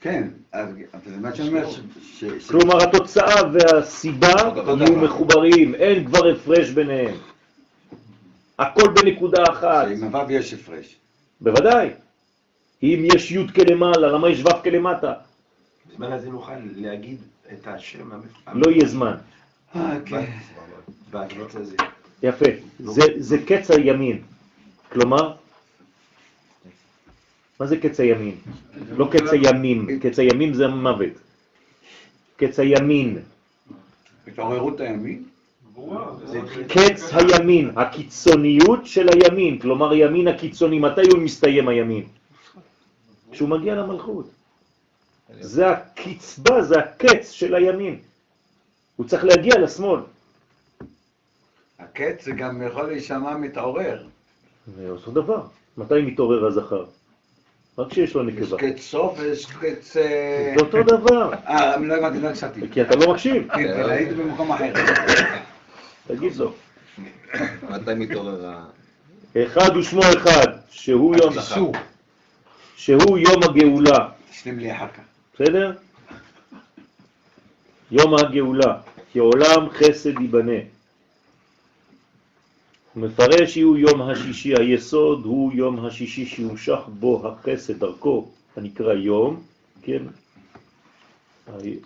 [0.00, 1.66] כן, אז אבל זה מה שאני אומר.
[2.02, 4.28] ש- כלומר התוצאה והסיבה
[4.80, 4.96] יהיו.
[4.96, 7.14] מחוברים, אין כבר הפרש ביניהם.
[8.60, 10.96] הכל בנקודה אחת, שעם הוו יש הפרש.
[11.40, 11.88] בוודאי.
[12.82, 15.12] אם יש י' כלמעלה, למה יש ו' כלמטה?
[15.92, 17.18] בזמן הזה נוכל להגיד
[17.52, 19.16] את השם המפ- לא יהיה זמן.
[19.76, 20.24] אה, כן.
[21.10, 21.76] בקץ הזה.
[22.22, 22.44] יפה.
[22.80, 24.22] זה, זה קץ הימין.
[24.92, 25.34] כלומר,
[27.60, 28.36] מה זה קץ הימין?
[28.90, 31.12] לא קץ הימים, קץ הימים זה מוות.
[32.36, 33.18] קץ הימין.
[34.26, 35.24] התעוררות הימין.
[36.26, 42.04] זה קץ הימין, הקיצוניות של הימין, כלומר הימין הקיצוני, מתי הוא מסתיים הימין?
[43.32, 44.30] כשהוא מגיע למלכות.
[45.40, 47.98] זה הקצבה, זה הקץ של הימין.
[48.96, 50.00] הוא צריך להגיע לשמאל.
[51.78, 54.06] הקץ זה גם יכול להישמע מתעורר.
[54.76, 55.42] זה אותו דבר.
[55.76, 56.84] מתי מתעורר הזכר?
[57.78, 58.58] רק כשיש לו יש נקבה.
[58.58, 59.96] קץ סוף ויש קץ...
[59.96, 62.60] אה, זה אותו דבר, אה, לא הבנתי, לא הקשבתי.
[62.72, 63.48] כי אתה לא מקשיב.
[63.48, 64.72] כן, כן, הייתי במקום אחר.
[66.16, 66.52] תגיד לו.
[67.70, 68.66] מתי מתעורר ה...
[69.36, 71.34] אחד ושמו אחד, שהוא יום.
[72.76, 74.08] שהוא יום הגאולה.
[74.30, 75.02] תשלים לי אחר כך.
[75.34, 75.72] בסדר?
[77.90, 78.78] יום הגאולה,
[79.12, 80.60] כי עולם חסד ייבנה.
[82.94, 89.42] הוא מפרש שהוא יום השישי, היסוד הוא יום השישי שימשך בו החסד דרכו, הנקרא יום,
[89.82, 90.02] כן?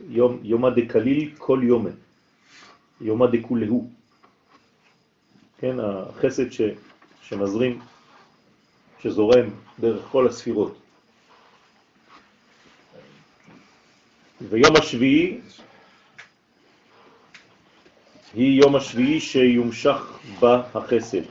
[0.09, 1.91] יום, יומא דקליל כל יומה,
[3.01, 3.91] יומא דכולהו,
[5.65, 5.77] כן?
[5.81, 6.61] החסד ש,
[7.23, 7.81] שמזרים,
[9.03, 9.51] שזורם
[9.81, 10.79] דרך כל הספירות.
[14.41, 15.41] ויום השביעי
[18.35, 21.23] היא יום השביעי שיומשך בה החסד.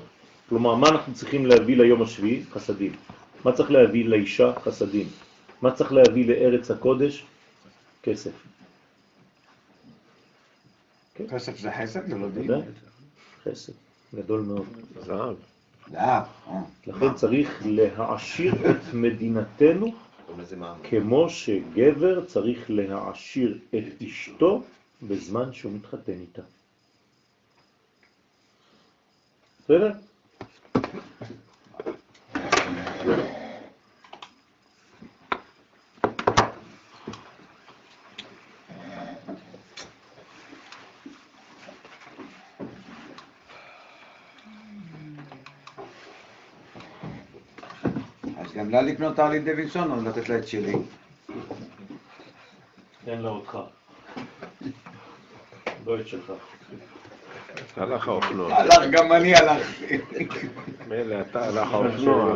[0.49, 2.43] כלומר, מה אנחנו צריכים להביא ליום השביעי?
[2.51, 2.95] חסדים.
[3.45, 4.53] מה צריך להביא לאישה?
[4.59, 5.09] חסדים.
[5.61, 7.25] מה צריך להביא לארץ הקודש?
[8.03, 8.31] כסף.
[11.15, 12.09] כסף זה חסד?
[12.09, 12.43] זה לא דין?
[12.43, 12.61] ודאי.
[13.43, 13.82] חסד.
[14.15, 14.65] גדול מאוד.
[15.05, 15.35] זהב.
[15.91, 16.23] זהב.
[16.47, 16.61] אה.
[16.87, 19.91] לכן צריך להעשיר את מדינתנו
[20.25, 20.77] קוראים לזה מע"מ.
[20.89, 24.63] כמו שגבר צריך להעשיר את אשתו
[25.01, 26.41] בזמן שהוא מתחתן איתה.
[29.63, 29.91] בסדר?
[48.55, 50.73] גם לה לקנות ארלי דווינסון או לתת לה את שלי?
[53.05, 53.57] תן לה אותך.
[55.85, 56.33] לא את שלך.
[57.77, 58.55] הלך האופנוע.
[58.55, 59.97] הלך, גם אני הלכתי.
[60.87, 62.35] מילא, אתה הלך האופנוע.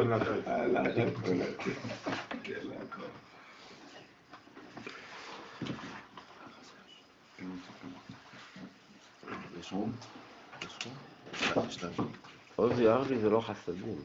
[12.55, 13.95] עוזי ארלי זה לא חסדים.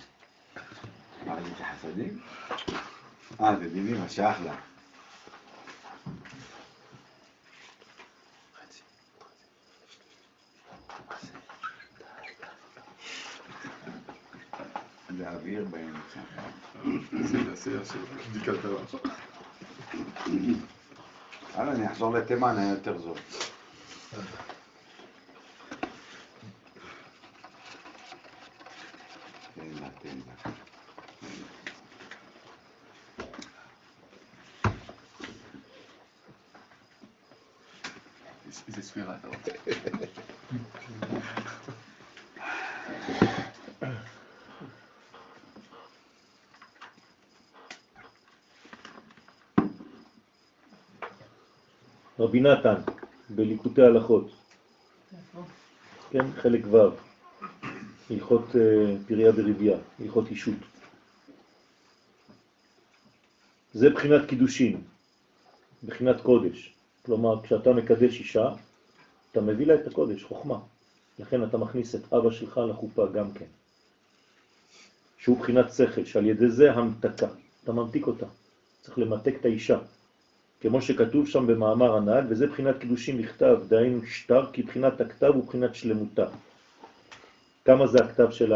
[1.27, 2.21] מה זה חסדים?
[3.41, 4.55] אה, זה דינים, אז שייך לה.
[15.19, 16.21] זה אוויר באמצע.
[21.55, 23.19] הלאה, אני אחזור לתימן, היה יותר זול.
[29.55, 30.53] תן לה, תן לה.
[38.69, 39.12] איזה ספירה אתה רוצה?
[52.19, 52.75] רבי נתן,
[53.31, 54.31] בליקוטי הלכות,
[56.11, 56.77] כן, חלק ו',
[58.11, 60.55] הלכות אה, פריה ורבייה, הלכות אישות.
[63.73, 64.81] זה בחינת קידושין,
[65.85, 66.75] בחינת קודש.
[67.03, 68.49] כלומר, כשאתה מקדש אישה,
[69.33, 70.59] אתה מביא לה את הקודש, חוכמה.
[71.19, 73.47] לכן אתה מכניס את אבא שלך לחופה גם כן.
[75.19, 77.27] שהוא בחינת שכל, שעל ידי זה המתקה.
[77.65, 78.27] אתה ממתיק אותה.
[78.83, 79.79] צריך למתק את האישה.
[80.61, 85.47] כמו שכתוב שם במאמר הנהג, וזה בחינת קידושים בכתב, דהיינו שטר, כי בחינת הכתב הוא
[85.47, 86.27] בחינת שלמותה.
[87.65, 88.53] כמה זה הכתב של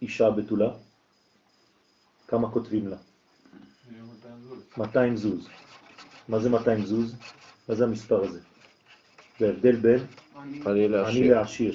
[0.00, 0.70] האישה הבתולה?
[2.28, 2.96] כמה כותבים לה?
[4.76, 5.48] 200 זוז.
[6.28, 7.14] מה זה 200 זוז?
[7.68, 8.40] מה זה המספר הזה?
[9.38, 9.98] זה ההבדל בין
[10.66, 11.28] אני.
[11.28, 11.74] לעשיר.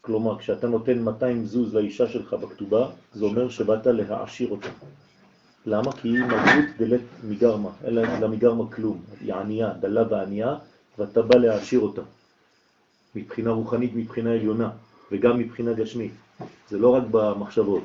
[0.00, 4.68] כלומר, כשאתה נותן 200 זוז לאישה שלך בכתובה, זה אומר שבאת להעשיר אותה.
[5.66, 5.92] למה?
[5.92, 9.02] כי היא מלכות דלת מגרמה, אין לה לה מגרמה כלום.
[9.20, 10.56] היא ענייה, דלה וענייה,
[10.98, 12.02] ואתה בא להעשיר אותה.
[13.14, 14.70] מבחינה רוחנית, מבחינה עליונה,
[15.12, 16.12] וגם מבחינה גשמית.
[16.68, 17.84] זה לא רק במחשבות.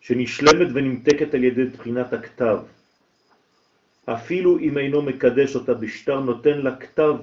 [0.00, 2.58] שנשלמת ונמתקת על ידי בחינת הכתב.
[4.06, 7.14] אפילו אם אינו מקדש אותה בשטר, נותן לה כתב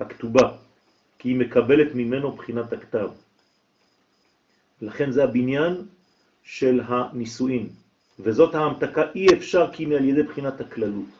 [0.00, 0.56] הכתובה,
[1.18, 3.08] כי היא מקבלת ממנו בחינת הכתב.
[4.82, 5.86] לכן זה הבניין
[6.44, 7.68] של הנישואין,
[8.20, 11.10] וזאת ההמתקה אי אפשר כי היא על ידי בחינת הכללות.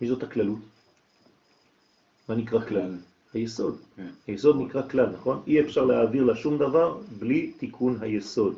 [0.00, 0.58] מי זאת הכללות?
[2.28, 2.96] מה נקרא כלל?
[3.34, 3.78] היסוד.
[3.96, 4.08] כן.
[4.26, 5.42] היסוד נקרא כלל, נכון?
[5.46, 8.56] אי אפשר להעביר לה שום דבר בלי תיקון היסוד.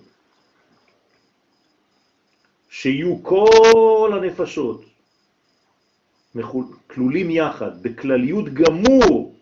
[2.75, 4.85] שיהיו כל הנפשות
[6.87, 9.35] כלולים יחד, בכלליות גמור,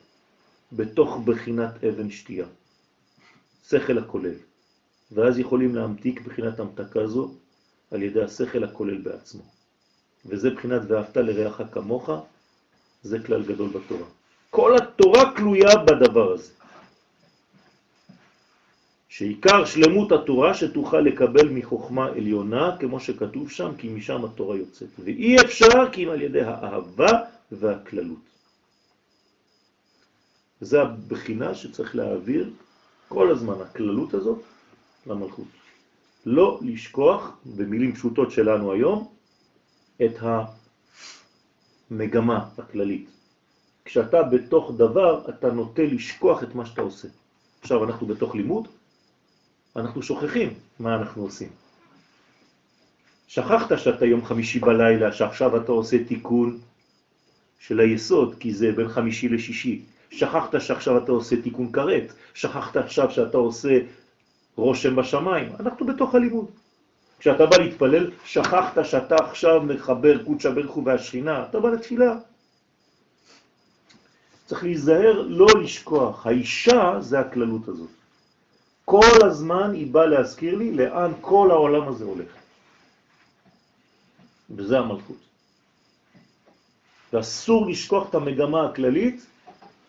[0.72, 2.46] בתוך בחינת אבן שתייה.
[3.68, 4.34] שכל הכולל.
[5.12, 7.34] ואז יכולים להמתיק בחינת המתקה זו
[7.90, 9.42] על ידי השכל הכולל בעצמו.
[10.26, 12.10] וזה בחינת ואהבת לרעך כמוך,
[13.02, 14.06] זה כלל גדול בתורה.
[14.50, 16.52] כל התורה כלויה בדבר הזה.
[19.12, 24.88] שעיקר שלמות התורה שתוכל לקבל מחוכמה עליונה, כמו שכתוב שם, כי משם התורה יוצאת.
[25.04, 27.10] ואי אפשר כי אם על ידי האהבה
[27.52, 28.24] והכללות.
[30.60, 32.50] זה הבחינה שצריך להעביר
[33.08, 34.38] כל הזמן, הכללות הזאת,
[35.06, 35.48] למלכות.
[36.26, 39.08] לא לשכוח, במילים פשוטות שלנו היום,
[40.04, 40.16] את
[41.90, 43.08] המגמה הכללית.
[43.84, 47.08] כשאתה בתוך דבר, אתה נוטה לשכוח את מה שאתה עושה.
[47.60, 48.68] עכשיו אנחנו בתוך לימוד,
[49.76, 51.48] אנחנו שוכחים מה אנחנו עושים.
[53.28, 56.58] שכחת שאתה יום חמישי בלילה, שעכשיו אתה עושה תיקון
[57.60, 59.82] של היסוד, כי זה בין חמישי לשישי.
[60.10, 63.78] שכחת שעכשיו אתה עושה תיקון כרת, שכחת עכשיו שאתה עושה
[64.56, 65.52] רושם בשמיים.
[65.60, 66.46] אנחנו בתוך הלימוד.
[67.18, 72.16] כשאתה בא להתפלל, שכחת שאתה עכשיו מחבר קודשא הוא והשכינה, אתה בא לתפילה.
[74.46, 76.26] צריך להיזהר לא לשכוח.
[76.26, 78.01] האישה זה הכללות הזאת.
[78.92, 82.28] כל הזמן היא באה להזכיר לי לאן כל העולם הזה הולך.
[84.50, 85.16] וזה המלכות.
[87.12, 89.26] ואסור לשכוח את המגמה הכללית,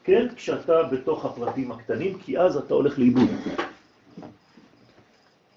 [0.04, 3.30] כן, כשאתה בתוך הפרטים הקטנים, כי אז אתה הולך לאיבוד.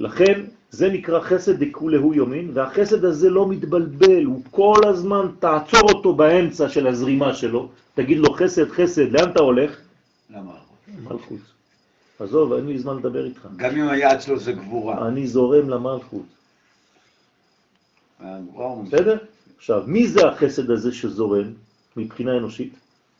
[0.01, 6.15] לכן זה נקרא חסד דכולהו יומין, והחסד הזה לא מתבלבל, הוא כל הזמן תעצור אותו
[6.15, 9.81] באמצע של הזרימה שלו, תגיד לו חסד, חסד, לאן אתה הולך?
[10.31, 10.53] למה?
[12.19, 13.49] עזוב, אין לי זמן לדבר איתך.
[13.57, 15.09] גם אם היעד שלו זה גבורה.
[15.09, 16.27] אני זורם למלכות,
[18.19, 19.19] הוא בסדר?
[19.57, 21.53] עכשיו, מי זה החסד הזה שזורם
[21.97, 22.75] מבחינה אנושית?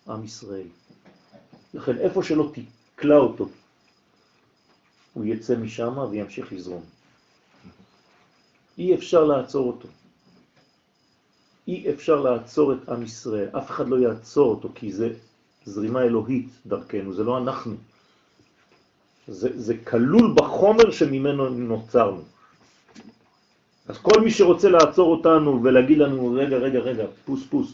[0.09, 0.67] עם ישראל.
[1.75, 3.49] לכן איפה שלא תקלע אותו,
[5.15, 6.83] הוא יצא משם וימשיך לזרום.
[8.79, 9.89] אי אפשר לעצור אותו.
[11.69, 15.15] אי אפשר לעצור את עם ישראל, אף אחד לא יעצור אותו, כי זה
[15.65, 17.77] זרימה אלוהית דרכנו, זה לא אנחנו.
[19.29, 22.23] זה, זה כלול בחומר שממנו נוצרנו.
[23.89, 27.73] אז כל מי שרוצה לעצור אותנו ולהגיד לנו, רגע, רגע, רגע, פוס פוס,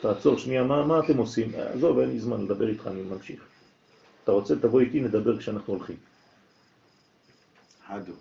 [0.00, 1.52] תעצור שנייה, מה, מה אתם עושים?
[1.56, 3.40] עזוב, אין לי זמן לדבר איתך, אני ממשיך.
[4.24, 5.96] אתה רוצה, תבוא איתי, נדבר כשאנחנו הולכים.
[7.88, 8.12] חדו.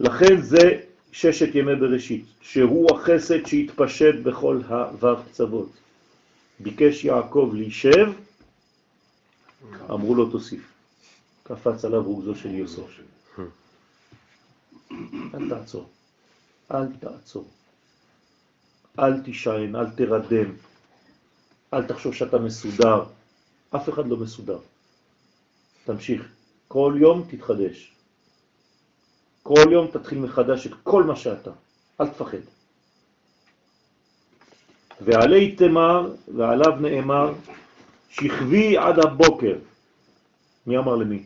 [0.00, 0.80] לכן זה
[1.12, 5.70] ששת ימי בראשית, שהוא החסד שהתפשט בכל הו"ב קצוות.
[6.60, 8.12] ביקש יעקב להישב,
[9.90, 10.72] אמרו לו תוסיף.
[11.42, 13.00] קפץ עליו רוגזו של יוסף.
[15.34, 15.88] אל תעצור,
[16.74, 17.48] אל תעצור.
[18.98, 20.50] אל תישען, אל תרדם,
[21.74, 23.04] אל תחשוב שאתה מסודר.
[23.76, 24.58] אף אחד לא מסודר.
[25.84, 26.28] תמשיך.
[26.68, 27.92] כל יום תתחדש.
[29.42, 31.50] כל יום תתחיל מחדש את כל מה שאתה.
[32.00, 32.38] אל תפחד.
[35.00, 37.32] ועלי תמר, ועליו נאמר,
[38.10, 39.58] שכבי עד הבוקר.
[40.66, 41.22] מי אמר למי?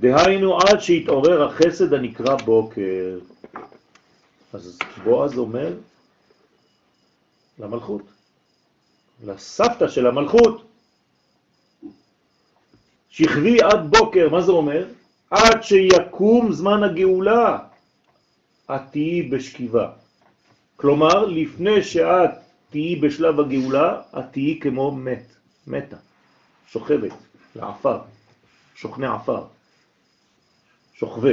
[0.00, 3.18] דהיינו עד שהתעורר החסד הנקרא בוקר.
[4.52, 5.74] אז בועז אומר
[7.58, 8.02] למלכות,
[9.24, 10.62] לסבתא של המלכות,
[13.10, 14.86] שכבי עד בוקר, מה זה אומר?
[15.30, 17.58] עד שיקום זמן הגאולה,
[18.74, 19.90] את תהיי בשכיבה.
[20.76, 22.30] כלומר, לפני שאת
[22.70, 25.24] תהיי בשלב הגאולה, את תהיי כמו מת,
[25.66, 25.96] מתה,
[26.66, 27.12] שוכבת,
[27.56, 27.98] לעפר,
[28.74, 29.44] שוכני עפר,
[30.94, 31.32] שוכבה.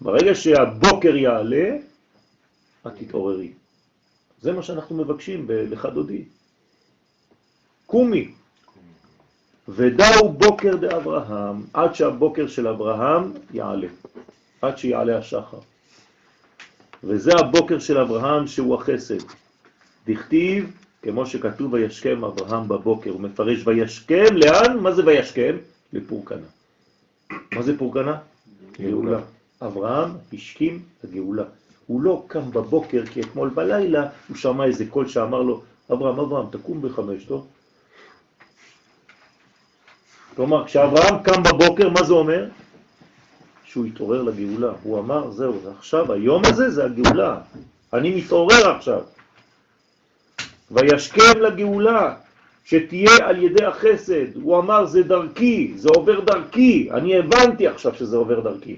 [0.00, 1.76] ברגע שהבוקר יעלה,
[2.86, 3.52] את תתעוררי.
[4.40, 6.24] זה מה שאנחנו מבקשים בלך דודי.
[7.86, 8.32] קומי.
[9.68, 13.88] ודאו בוקר דאברהם, עד שהבוקר של אברהם יעלה,
[14.62, 15.58] עד שיעלה השחר.
[17.06, 19.18] וזה הבוקר של אברהם שהוא החסד.
[20.06, 20.70] דכתיב,
[21.02, 24.78] כמו שכתוב וישכם אברהם בבוקר, הוא מפרש וישכם, לאן?
[24.78, 25.56] מה זה וישכם?
[25.92, 26.46] לפורקנה.
[27.52, 28.16] מה זה פורקנה?
[28.80, 29.20] גאולה.
[29.62, 31.44] אברהם השכים לגאולה.
[31.86, 36.46] הוא לא קם בבוקר, כי אתמול בלילה הוא שמע איזה קול שאמר לו, אברהם, אברהם,
[36.50, 37.46] תקום בחמש, טוב?
[40.36, 42.48] כלומר, כשאברהם קם בבוקר, מה זה אומר?
[43.66, 44.72] שהוא התעורר לגאולה.
[44.82, 47.38] הוא אמר, זהו, עכשיו, היום הזה זה הגאולה.
[47.92, 49.00] אני מתעורר עכשיו.
[50.70, 52.14] וישכם לגאולה,
[52.64, 54.36] שתהיה על ידי החסד.
[54.42, 56.88] הוא אמר, זה דרכי, זה עובר דרכי.
[56.90, 58.76] אני הבנתי עכשיו שזה עובר דרכי.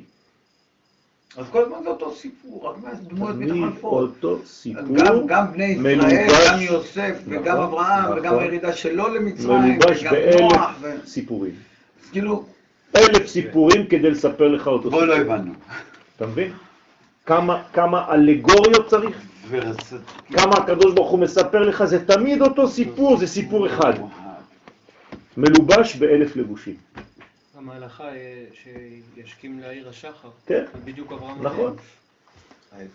[1.37, 4.09] אז כל הזמן זה אותו סיפור, רק מהדמויות מתחלפות.
[4.09, 8.43] אותו סיפור גם, גם בני ישראל, מלובש- גם יוסף, וגם נכון, אברהם, וגם נכון.
[8.43, 10.91] הירידה שלו למצרים, מלובש וגם באלף נוח, ו...
[11.07, 11.53] סיפורים.
[12.13, 12.45] כאילו,
[12.97, 15.05] אלף סיפורים כדי לספר לך אותו בוא.
[15.05, 15.53] לא הבנו.
[16.17, 16.53] אתה מבין?
[17.27, 19.17] כמה, כמה אלגוריות צריך?
[20.33, 23.93] כמה הקדוש ברוך הוא מספר לך, זה תמיד אותו סיפור, זה סיפור אחד.
[25.37, 26.77] מלובש באלף לבושים.
[27.57, 30.29] גם ההלכה אה, שישכים לעיר השחר.
[30.47, 31.43] כן, בדיוק אברהם.
[31.43, 31.77] נכון.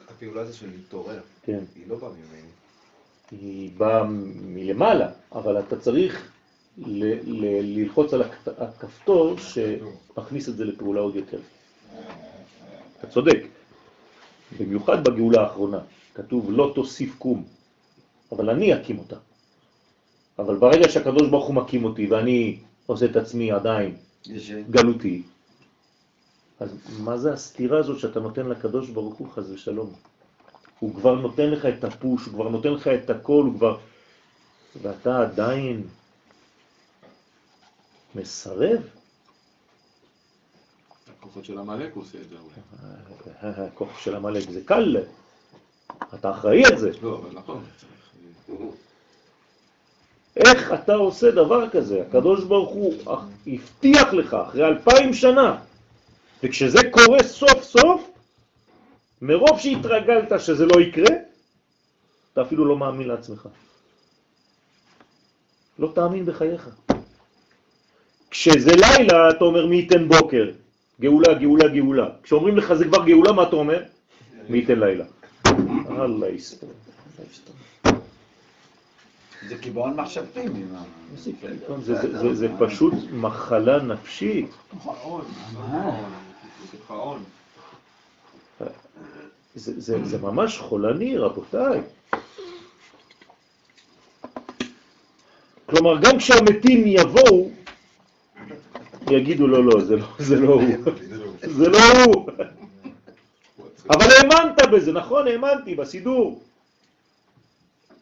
[0.09, 1.59] הפעולה הזו של להתעורר, כן.
[1.75, 2.47] היא לא באה ממני.
[3.31, 4.03] היא באה
[4.43, 6.31] מלמעלה, אבל אתה צריך
[6.77, 11.39] ללחוץ על הכ- הכפתור שמכניס את זה לפעולה עוד יותר.
[12.99, 13.43] אתה צודק.
[14.59, 15.79] במיוחד בגאולה האחרונה,
[16.13, 17.43] כתוב לא תוסיף קום,
[18.31, 19.15] אבל אני אקים אותה.
[20.39, 23.95] אבל ברגע שהקדוש ברוך הוא מקים אותי ואני עושה את עצמי עדיין.
[24.69, 25.21] גלותי,
[26.59, 29.93] אז מה זה הסתירה הזאת שאתה נותן לקדוש ברוך הוא חס ושלום?
[30.79, 33.77] הוא כבר נותן לך את הפוש, הוא כבר נותן לך את הכל, הוא כבר...
[34.81, 35.83] ואתה עדיין
[38.15, 38.81] מסרב?
[41.19, 42.53] הכוחות של עמלק עושה את זה אולי.
[43.41, 44.97] הכוח של המלאק זה קל,
[46.13, 46.91] אתה אחראי על זה.
[47.01, 47.93] לא, אבל נכון, צריך...
[50.35, 52.01] איך אתה עושה דבר כזה?
[52.01, 52.93] הקדוש ברוך הוא
[53.47, 55.59] הבטיח לך אחרי אלפיים שנה,
[56.43, 58.09] וכשזה קורה סוף סוף,
[59.21, 61.15] מרוב שהתרגלת שזה לא יקרה,
[62.33, 63.47] אתה אפילו לא מאמין לעצמך.
[65.79, 66.69] לא תאמין בחייך.
[68.33, 70.49] כשזה לילה, אתה אומר מי ייתן בוקר,
[71.01, 72.07] גאולה, גאולה, גאולה.
[72.23, 73.83] כשאומרים לך זה כבר גאולה, מה אתה אומר?
[74.49, 75.05] מי ייתן לילה.
[75.89, 76.69] אללה יסתור.
[79.47, 80.41] זה קיבעון מחשבתי.
[82.33, 84.49] זה, פשוט מחלה נפשית.
[89.55, 91.81] זה, זה, זה ממש חולני, רבותיי.
[95.65, 97.49] כלומר, גם כשהמתים יבואו,
[99.11, 100.93] יגידו לא, לא, זה לא, זה לא הוא.
[101.41, 102.29] זה לא הוא.
[103.89, 106.41] אבל האמנת בזה, נכון, האמנתי בסידור.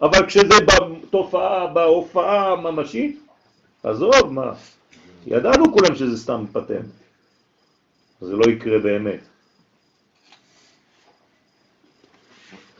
[0.01, 3.19] אבל כשזה בתופעה, בהופעה הממשית,
[3.83, 4.53] עזוב, מה?
[5.27, 6.85] ידענו כולם שזה סתם פטנט.
[8.21, 9.19] זה לא יקרה באמת.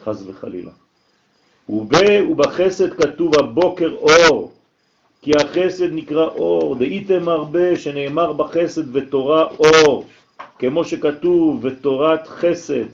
[0.04, 0.72] חז וחלילה.
[1.70, 1.92] וב,
[2.30, 4.52] ובחסד כתוב הבוקר אור,
[5.22, 10.06] כי החסד נקרא אור, דהיתם הרבה שנאמר בחסד ותורה אור,
[10.60, 12.86] כמו שכתוב ותורת חסד.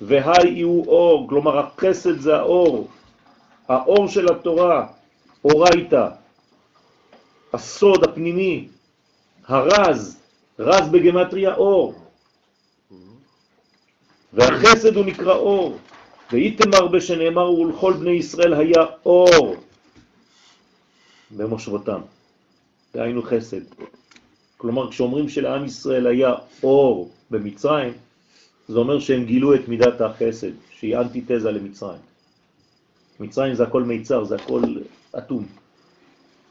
[0.00, 2.88] והי הוא אור, כלומר החסד זה האור,
[3.68, 4.86] האור של התורה,
[5.44, 6.08] אורייתא,
[7.52, 8.68] הסוד הפנימי,
[9.46, 10.20] הרז,
[10.58, 11.94] רז בגמטריה אור.
[14.32, 15.78] והחסד הוא נקרא אור.
[16.32, 19.56] והייתם הרבה שנאמר ולכל בני ישראל היה אור
[21.36, 22.00] במושבותם.
[22.94, 23.60] דהיינו חסד.
[24.56, 27.92] כלומר, כשאומרים שלעם ישראל היה אור במצרים,
[28.68, 32.00] זה אומר שהם גילו את מידת החסד, שהיא אנטיתזה למצרים.
[33.20, 34.62] מצרים זה הכל מיצר, זה הכל
[35.18, 35.46] אטום.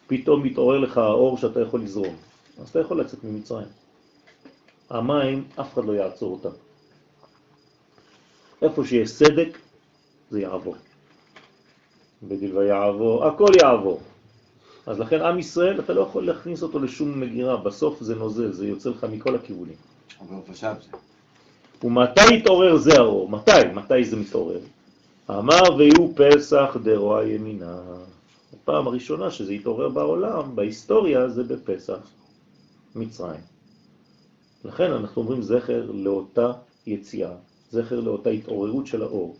[0.07, 2.15] פתאום מתעורר לך האור שאתה יכול לזרום.
[2.61, 3.67] אז אתה יכול לצאת ממצרים.
[4.89, 6.55] המים, אף אחד לא יעצור אותם.
[8.61, 9.57] איפה שיש סדק,
[10.29, 10.75] זה יעבור.
[12.23, 14.01] בדיל ויעבור, הכל יעבור.
[14.89, 18.67] אז לכן עם ישראל, אתה לא יכול להכניס אותו לשום מגירה, בסוף זה נוזל, זה
[18.67, 19.75] יוצא לך מכל הכיוונים.
[21.83, 23.29] ומתי יתעורר זה האור?
[23.29, 23.51] מתי?
[23.73, 24.59] מתי זה מתעורר?
[25.29, 27.77] אמר ויהיו פסח דרועה ימינה.
[28.53, 31.99] הפעם הראשונה שזה יתעורר בעולם, בהיסטוריה, זה בפסח,
[32.95, 33.41] מצרים.
[34.65, 36.51] לכן אנחנו אומרים זכר לאותה
[36.87, 37.31] יציאה,
[37.71, 39.35] זכר לאותה התעוררות של האור.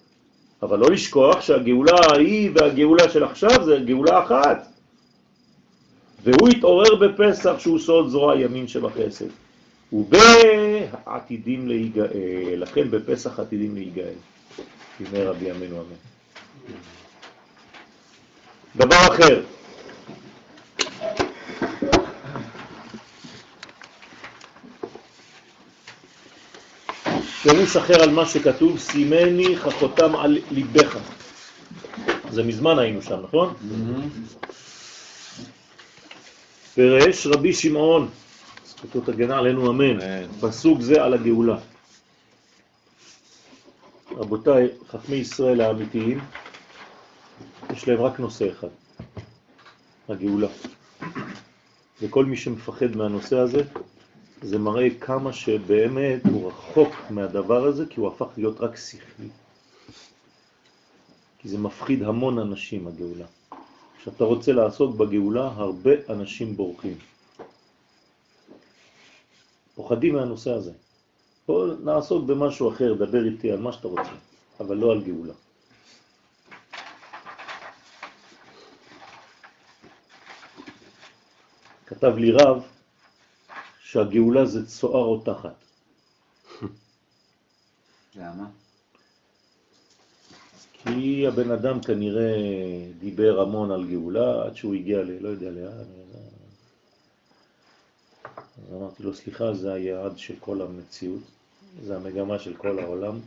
[0.62, 4.69] אבל לא לשכוח שהגאולה ההיא והגאולה של עכשיו זה גאולה אחת.
[6.24, 9.26] והוא התעורר בפסח שהוא סוד זרוע ימין שבחסד.
[9.94, 12.08] ובעתידים להיגאל,
[12.58, 14.14] לכן בפסח עתידים להיגאל.
[15.00, 15.96] ימי רבי ימינו אמן.
[18.76, 19.42] דבר אחר,
[27.42, 30.98] פירוש אחר על מה שכתוב, סימני חכותם על ליבך.
[32.32, 33.54] זה מזמן היינו שם, נכון?
[36.74, 38.10] פירש רבי שמעון,
[38.66, 40.00] זכותו תגנה עלינו אמן,
[40.42, 41.58] פסוק זה על הגאולה.
[44.12, 46.20] רבותיי, חכמי ישראל האמיתיים,
[47.74, 48.68] יש להם רק נושא אחד,
[50.10, 50.48] הגאולה.
[52.02, 53.62] וכל מי שמפחד מהנושא הזה,
[54.42, 59.30] זה מראה כמה שבאמת הוא רחוק מהדבר הזה, כי הוא הפך להיות רק שכלי.
[61.40, 63.26] כי זה מפחיד המון אנשים, הגאולה.
[64.02, 66.98] כשאתה רוצה לעסוק בגאולה, הרבה אנשים בורחים.
[69.76, 70.72] פוחדים מהנושא הזה.
[71.48, 74.16] בוא נעסוק במשהו אחר, דבר איתי על מה שאתה רוצה,
[74.60, 75.34] אבל לא על גאולה.
[81.86, 82.64] כתב לי רב
[83.80, 85.56] שהגאולה זה צוער או תחת.
[88.16, 88.46] למה?
[90.84, 92.34] כי הבן אדם כנראה
[93.00, 95.24] דיבר המון על גאולה עד שהוא הגיע ל...
[95.24, 95.86] לא יודע לאן.
[98.36, 101.22] אז אמרתי לו, סליחה, זה היעד של כל המציאות,
[101.84, 103.20] זה המגמה של כל העולם.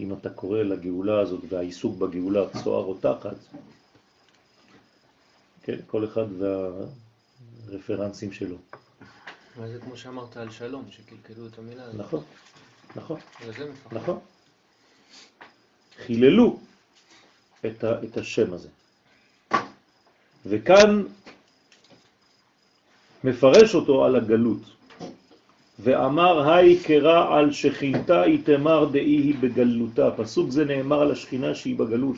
[0.00, 3.36] אם אתה קורא לגאולה הזאת והעיסוק בגאולה צוער או תחת,
[5.62, 6.26] כן, כל אחד
[7.68, 8.56] והרפרנסים שלו.
[9.56, 12.00] אבל זה כמו שאמרת על שלום, שקלקלו את המילה הזאת.
[12.00, 12.22] נכון,
[12.96, 13.20] נכון.
[13.92, 14.18] נכון.
[15.96, 16.58] חיללו
[17.66, 18.68] את, ה, את השם הזה.
[20.46, 21.02] וכאן
[23.24, 24.60] מפרש אותו על הגלות.
[25.78, 30.10] ואמר היי קרא על שכינתה איתמר דאי היא בגלותה.
[30.16, 32.16] פסוק זה נאמר על השכינה שהיא בגלות.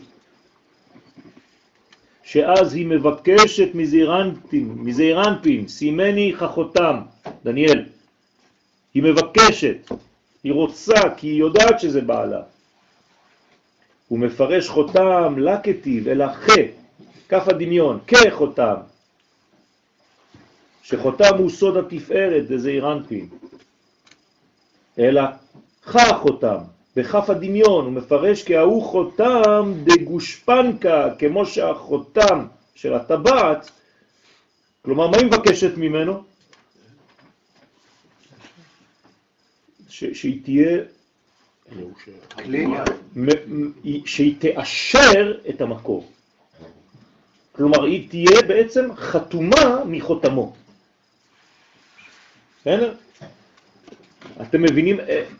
[2.22, 6.96] שאז היא מבקשת מזעירנפין, מזעירנפין, סימני חכותם,
[7.44, 7.84] דניאל.
[8.94, 9.90] היא מבקשת,
[10.44, 12.42] היא רוצה, כי היא יודעת שזה בעלה.
[14.08, 16.48] הוא מפרש חותם, לא כתיב, אלא ח,
[17.28, 18.74] כף הדמיון, כחותם.
[20.82, 23.28] שחותם הוא סוד התפארת דזעירנפין.
[24.98, 25.22] אלא
[25.84, 26.58] ח חותם,
[26.96, 33.70] בכף הדמיון, הוא מפרש כי חותם דגושפנקה, כמו שהחותם של הטבעת,
[34.82, 36.22] כלומר, מה היא מבקשת ממנו?
[39.88, 40.78] ש, שהיא תהיה,
[44.06, 46.10] שהיא תאשר את המקור.
[47.52, 50.54] כלומר, היא תהיה בעצם חתומה מחותמו.
[52.60, 52.94] בסדר?
[54.42, 54.96] אתם מבינים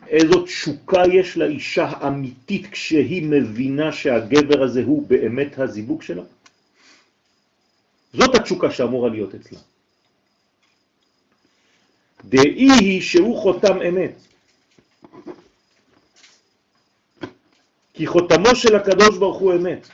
[0.07, 6.23] איזו תשוקה יש לאישה האמיתית כשהיא מבינה שהגבר הזה הוא באמת הזיווג שלה?
[8.13, 9.59] זאת התשוקה שאמורה להיות אצלה.
[12.25, 14.28] דאי היא שהוא חותם אמת.
[17.99, 19.87] כי חותמו של הקדוש ברוך הוא אמת.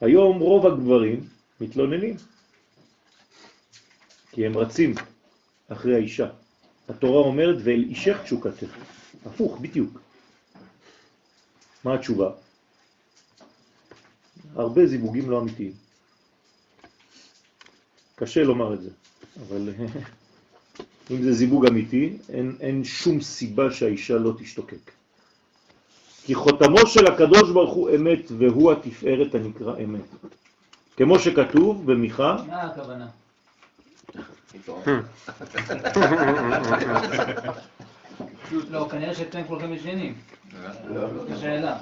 [0.00, 1.28] היום רוב הגברים
[1.60, 2.16] מתלוננים,
[4.32, 4.94] כי הם רצים
[5.68, 6.28] אחרי האישה.
[6.88, 8.76] התורה אומרת, ואל אישך תשוקתך.
[9.26, 10.00] הפוך, בדיוק.
[11.84, 12.30] מה התשובה?
[14.54, 15.72] הרבה זיווגים לא אמיתיים.
[18.14, 18.90] קשה לומר את זה,
[19.40, 19.68] אבל
[21.10, 25.03] אם זה זיווג אמיתי, אין, אין שום סיבה שהאישה לא תשתוקק.
[26.24, 30.00] כי חותמו של הקדוש ברוך הוא אמת, והוא התפארת הנקרא אמת.
[30.96, 33.06] כמו שכתוב במיכה, מה הכוונה?
[38.70, 40.14] לא, כנראה שאתם כולכם ישנים.
[41.32, 41.76] השאלה.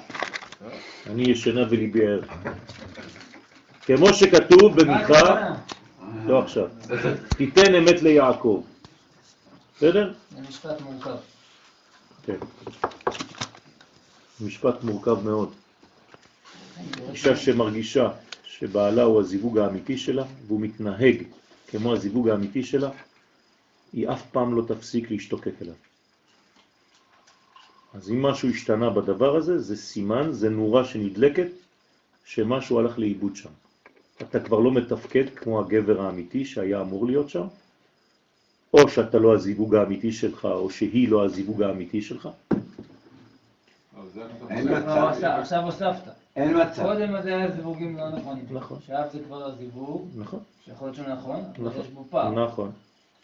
[1.07, 2.21] אני ישנה וליבי ער.
[3.81, 5.53] כמו שכתוב במיכה?
[6.25, 6.67] לא עכשיו,
[7.37, 8.63] תיתן אמת ליעקב.
[9.77, 10.13] בסדר?
[10.35, 11.15] זה משפט מורכב.
[12.25, 12.37] כן.
[14.41, 15.53] משפט מורכב מאוד.
[17.11, 18.09] אישה שמרגישה
[18.43, 21.23] שבעלה הוא הזיווג האמיתי שלה, והוא מתנהג
[21.67, 22.89] כמו הזיווג האמיתי שלה,
[23.93, 25.73] היא אף פעם לא תפסיק להשתוקק אליו.
[27.93, 31.47] אז אם משהו השתנה בדבר הזה, זה סימן, זה נורה שנדלקת,
[32.25, 33.49] שמשהו הלך לאיבוד שם.
[34.21, 37.45] אתה כבר לא מתפקד כמו הגבר האמיתי שהיה אמור להיות שם,
[38.73, 42.29] או שאתה לא הזיווג האמיתי שלך, או שהיא לא הזיווג האמיתי שלך.
[44.49, 44.87] אין לא, מצב.
[44.87, 46.11] עכשיו- עכשיו הוספת.
[46.35, 46.83] אין מצב.
[46.83, 48.45] קודם זה היה זיווגים לא נכונים.
[48.51, 48.77] נכון.
[48.77, 52.31] עכשיו זה כבר הזיווג, נכון, שיכול להיות שהוא נכון, אבל נכון, יש בו פער.
[52.45, 52.71] נכון,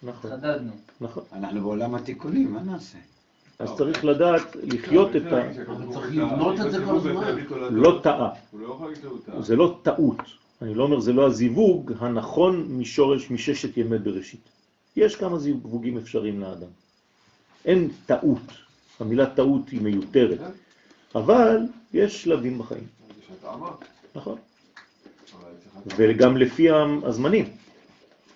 [0.03, 0.71] נכון, חדדנו.
[1.01, 1.23] נכון.
[1.33, 2.97] אנחנו בעולם התיקונים, מה נעשה?
[3.59, 5.41] אז צריך לדעת לחיות את ה...
[5.93, 7.75] צריך לבנות את זה כל הזמן.
[7.75, 8.29] לא לא טעה.
[9.39, 10.17] זה לא טעות.
[10.61, 14.49] אני לא אומר, זה לא הזיווג הנכון משורש, מששת ימי בראשית.
[14.95, 16.67] יש כמה זיווגים אפשריים לאדם.
[17.65, 18.41] אין טעות,
[18.99, 20.39] המילה טעות היא מיותרת,
[21.15, 21.57] אבל
[21.93, 22.87] יש שלבים בחיים.
[24.15, 24.37] נכון?
[25.97, 26.67] וגם לפי
[27.03, 27.45] הזמנים.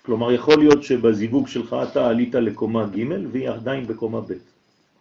[0.06, 4.34] כלומר, יכול להיות שבזיווג שלך אתה עלית לקומה ג' והיא עדיין בקומה ב'.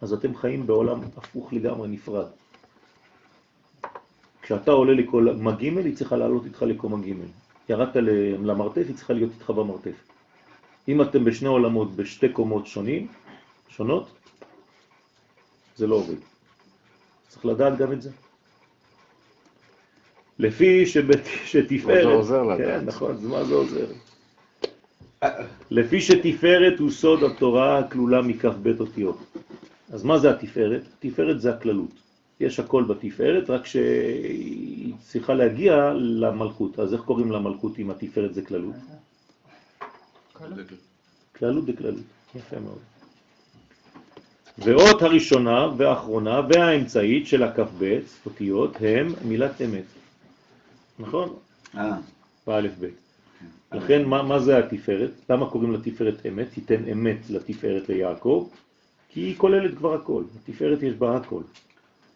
[0.01, 2.25] אז אתם חיים בעולם הפוך לגמרי, נפרד.
[4.41, 7.13] כשאתה עולה לקומה ג' היא צריכה לעלות איתך לקומה ג'.
[7.69, 7.95] ירדת
[8.43, 9.95] למרתף, היא צריכה להיות איתך במרתף.
[10.87, 13.07] אם אתם בשני עולמות, בשתי קומות שונים,
[13.69, 14.07] שונות,
[15.75, 16.32] זה לא עובד.
[17.33, 18.09] צריך לדעת גם את זה.
[20.39, 21.95] לפי שבת- שתפארת...
[22.05, 22.79] מה זה עוזר לדעת?
[22.81, 23.85] כן, נכון, אז מה זה עוזר?
[25.71, 29.17] לפי שתפארת הוא סוד התורה הכלולה מכ"ב אותיות.
[29.93, 30.81] אז מה זה התפארת?
[30.99, 31.91] תפארת זה הכללות.
[32.39, 36.79] יש הכל בתפארת, רק שהיא צריכה להגיע למלכות.
[36.79, 38.75] אז איך קוראים למלכות אם התפארת זה כללות?
[41.39, 42.03] כללות דקללות.
[42.35, 42.79] יפה מאוד.
[44.57, 49.83] ואות הראשונה והאחרונה והאמצעית של הכ"ב אותיות הם מילת אמת.
[50.99, 51.35] נכון?
[51.77, 51.91] אה,
[52.47, 52.93] באלף בית.
[53.71, 55.09] לכן, מה, מה זה התפארת?
[55.29, 56.47] למה קוראים לתפארת אמת?
[56.53, 58.49] תיתן אמת לתפארת ליעקב,
[59.09, 60.23] כי היא כוללת כבר הכל.
[60.35, 61.41] התפארת יש בה הכל.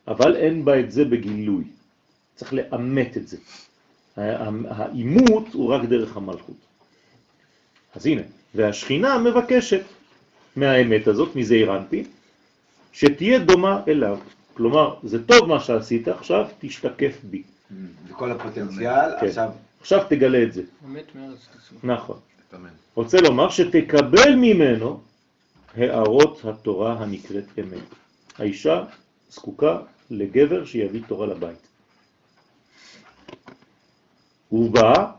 [0.08, 1.64] אבל אין בה את זה בגילוי.
[2.36, 3.38] צריך לאמת את זה.
[4.18, 6.56] הא- האימות הוא רק דרך המלכות.
[7.96, 8.22] אז הנה,
[8.56, 9.82] והשכינה מבקשת
[10.56, 12.06] מהאמת הזאת, מזעיר אנפין,
[12.98, 14.18] שתהיה דומה אליו.
[14.54, 17.44] כלומר, זה טוב מה שעשית, עכשיו תשתקף בי.
[18.08, 19.28] זה כל הפוטנציאל, כן.
[19.28, 19.50] עכשיו,
[19.82, 20.62] עכשיו תגלה את זה.
[20.86, 21.80] אמת מארץ תצמח.
[21.84, 22.20] נכון.
[22.56, 22.70] אמן.
[22.96, 25.00] רוצה לומר שתקבל ממנו
[25.76, 27.88] הערות התורה הנקראת אמת.
[28.38, 28.84] האישה
[29.30, 29.78] זקוקה
[30.10, 31.68] לגבר שיביא תורה לבית.
[34.52, 35.12] ובה,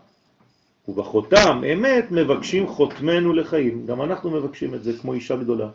[0.89, 3.87] ובחותם אמת מבקשים חותמנו לחיים.
[3.87, 5.68] גם אנחנו מבקשים את זה כמו אישה גדולה.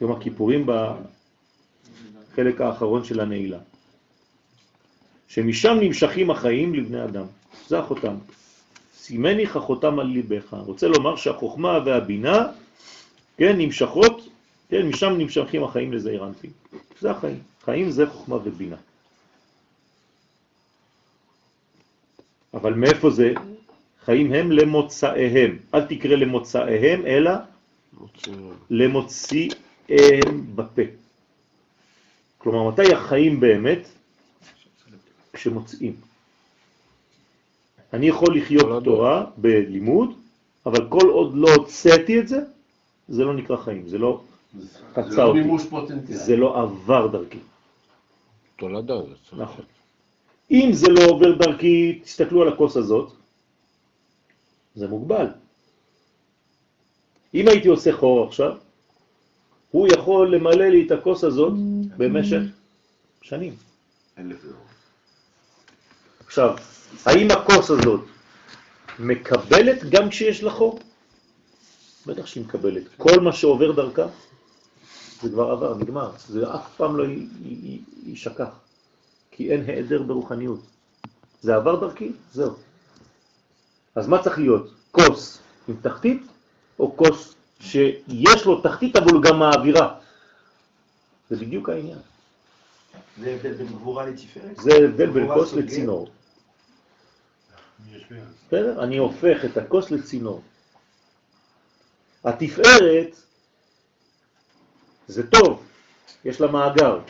[0.00, 3.58] ביום הכיפורים בחלק האחרון של הנעילה.
[5.28, 7.24] שמשם נמשכים החיים לבני אדם.
[7.68, 8.14] זה החותם.
[8.94, 10.54] סימניך החותם על ליבך.
[10.66, 12.46] רוצה לומר שהחוכמה והבינה,
[13.36, 14.28] כן, נמשכות,
[14.68, 16.50] כן, משם נמשכים החיים לזעיר אנפין.
[17.00, 17.38] זה החיים.
[17.64, 18.76] חיים זה חוכמה ובינה.
[22.54, 23.32] אבל מאיפה זה?
[24.04, 25.58] חיים הם למוצאיהם.
[25.74, 27.30] אל תקרא למוצאיהם, אלא
[28.70, 30.82] למוציאיהם בפה.
[32.38, 33.88] כלומר, מתי החיים באמת?
[35.32, 35.96] כשמוצאים.
[37.92, 38.80] אני יכול לחיות הדור.
[38.82, 40.14] תורה בלימוד,
[40.66, 42.38] אבל כל עוד לא הוצאתי את זה,
[43.08, 44.20] זה לא נקרא חיים, זה לא
[44.58, 46.14] זה חצה לא אותי.
[46.14, 47.38] זה לא עבר דרכי.
[48.56, 49.02] תולדה.
[49.02, 49.42] זה צריך.
[49.42, 49.64] נכון.
[50.50, 53.12] אם זה לא עובר דרכי, תסתכלו על הכוס הזאת,
[54.74, 55.26] זה מוגבל.
[57.34, 58.56] אם הייתי עושה חור עכשיו,
[59.70, 61.52] הוא יכול למלא לי את הכוס הזאת
[61.96, 62.40] במשך
[63.22, 63.56] שנים.
[66.26, 66.56] עכשיו,
[67.06, 68.00] האם הכוס הזאת
[68.98, 70.80] מקבלת גם כשיש לה חור?
[72.06, 72.82] בטח שהיא מקבלת.
[72.96, 74.06] כל מה שעובר דרכה,
[75.22, 76.10] זה כבר עבר, נגמר.
[76.28, 77.04] זה אף פעם לא
[78.06, 78.48] יישכח,
[79.30, 80.60] כי אין היעדר ברוחניות.
[81.40, 82.52] זה עבר דרכי, זהו.
[83.94, 84.70] אז מה צריך להיות?
[84.90, 86.22] כוס עם תחתית,
[86.78, 89.94] או כוס שיש לו תחתית אבל הוא גם מעבירה?
[91.30, 91.98] זה בדיוק העניין.
[93.20, 94.56] זה הבדל בין גבורה לתפארת?
[94.60, 95.52] זה הבדל בין כוס.
[95.52, 96.08] לצינור.
[98.46, 98.84] בסדר?
[98.84, 100.42] אני הופך את הכוס לצינור.
[102.24, 103.16] התפארת
[105.08, 105.62] זה טוב,
[106.24, 107.00] יש לה מאגר,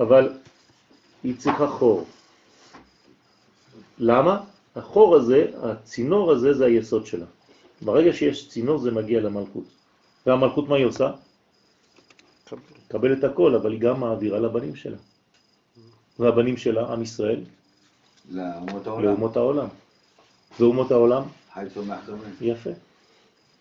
[0.00, 0.38] אבל
[1.22, 2.06] היא צריכה חור.
[3.98, 4.44] למה?
[4.76, 7.26] החור הזה, הצינור הזה, זה היסוד שלה.
[7.82, 9.64] ברגע שיש צינור זה מגיע למלכות.
[10.26, 11.12] והמלכות מה היא עושה?
[12.88, 14.96] קבל את הכל, אבל היא גם מעבירה לבנים שלה.
[16.18, 17.40] והבנים שלה, עם ישראל,
[18.30, 19.04] לאומות העולם.
[19.04, 19.68] לאומות העולם.
[20.60, 21.22] ואומות העולם,
[21.54, 22.20] חי צומח דומם.
[22.40, 22.70] יפה.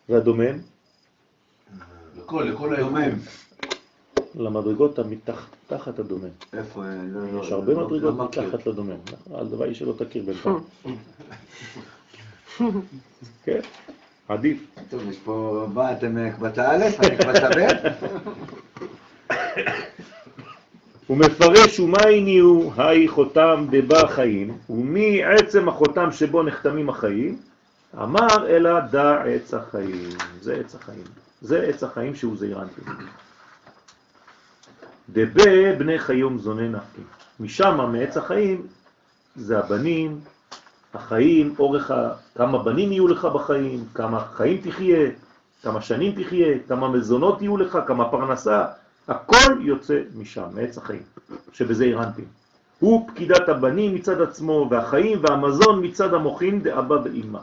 [0.10, 0.58] והדומם,
[2.18, 2.76] לכל, לכל.
[2.76, 3.20] היומם.
[4.36, 6.30] למדרגות המתחת תחת הדומם.
[6.54, 6.84] איפה?
[6.86, 8.44] אני לא- לא- יש הרבה לא- מדרגות לא מכיר.
[8.48, 8.98] מתחת לדומם.
[9.34, 10.56] הלוואי שלא תכיר בינתיים.
[13.46, 13.60] כן,
[14.28, 14.58] עדיף.
[14.90, 15.68] טוב, יש פה...
[15.74, 16.84] מה, אתם קבצה א'?
[17.00, 17.88] אני קבצה ב'?
[21.08, 27.38] הוא מפרש ומייני הוא היי חותם דבה חיים, ומי עצם החותם שבו נחתמים החיים,
[27.98, 30.10] אמר אלא דע עץ החיים.
[30.42, 31.04] זה עץ החיים.
[31.42, 32.82] זה עץ החיים שהוא זעירנטי.
[35.10, 37.02] דבה בני חיום זוני נפקי.
[37.40, 38.68] משם, מעץ החיים,
[39.36, 40.20] זה הבנים,
[40.94, 41.92] החיים, אורך.
[42.36, 45.10] כמה בנים יהיו לך בחיים, כמה חיים תחיה,
[45.64, 48.66] כמה שנים תחיה, כמה מזונות יהיו לך, כמה פרנסה,
[49.08, 51.04] הכל יוצא משם, מעץ החיים,
[51.54, 52.26] שבזה אירנטים.
[52.80, 57.40] הוא פקידת הבנים מצד עצמו, והחיים והמזון מצד המוחין דאבא ואימא.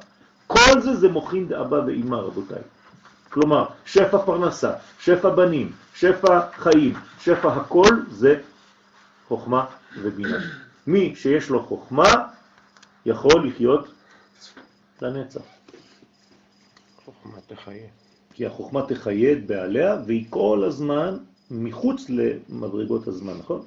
[0.47, 2.63] כל זה זה מוחין דאבא ואימא, רבותיי.
[3.31, 8.37] כלומר, שפע פרנסה, שפע בנים, שפע חיים, שפע הכל זה
[9.29, 9.65] חוכמה
[10.03, 10.39] ובינה.
[10.87, 12.13] מי שיש לו חוכמה
[13.07, 13.89] יכול לחיות
[15.03, 15.41] לנצח.
[17.05, 17.87] חוכמה תחיה.
[18.35, 21.19] כי החוכמה תחיה את בעליה, והיא כל הזמן
[21.51, 23.63] מחוץ למדרגות הזמן, נכון?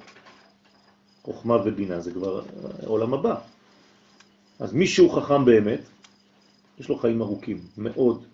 [1.22, 2.42] חוכמה ובינה זה כבר
[2.82, 3.34] העולם הבא.
[4.58, 5.80] אז מי שהוא חכם באמת,
[6.78, 8.24] יש לו חיים ארוכים, מאוד,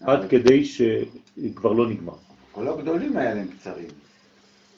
[0.00, 2.16] עד כדי שכבר לא נגמר.
[2.52, 3.88] כל הגדולים האלה הם קצרים.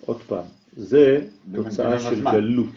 [0.06, 0.44] עוד פעם,
[0.76, 2.24] זה תוצאה של.
[2.24, 2.74] גלות,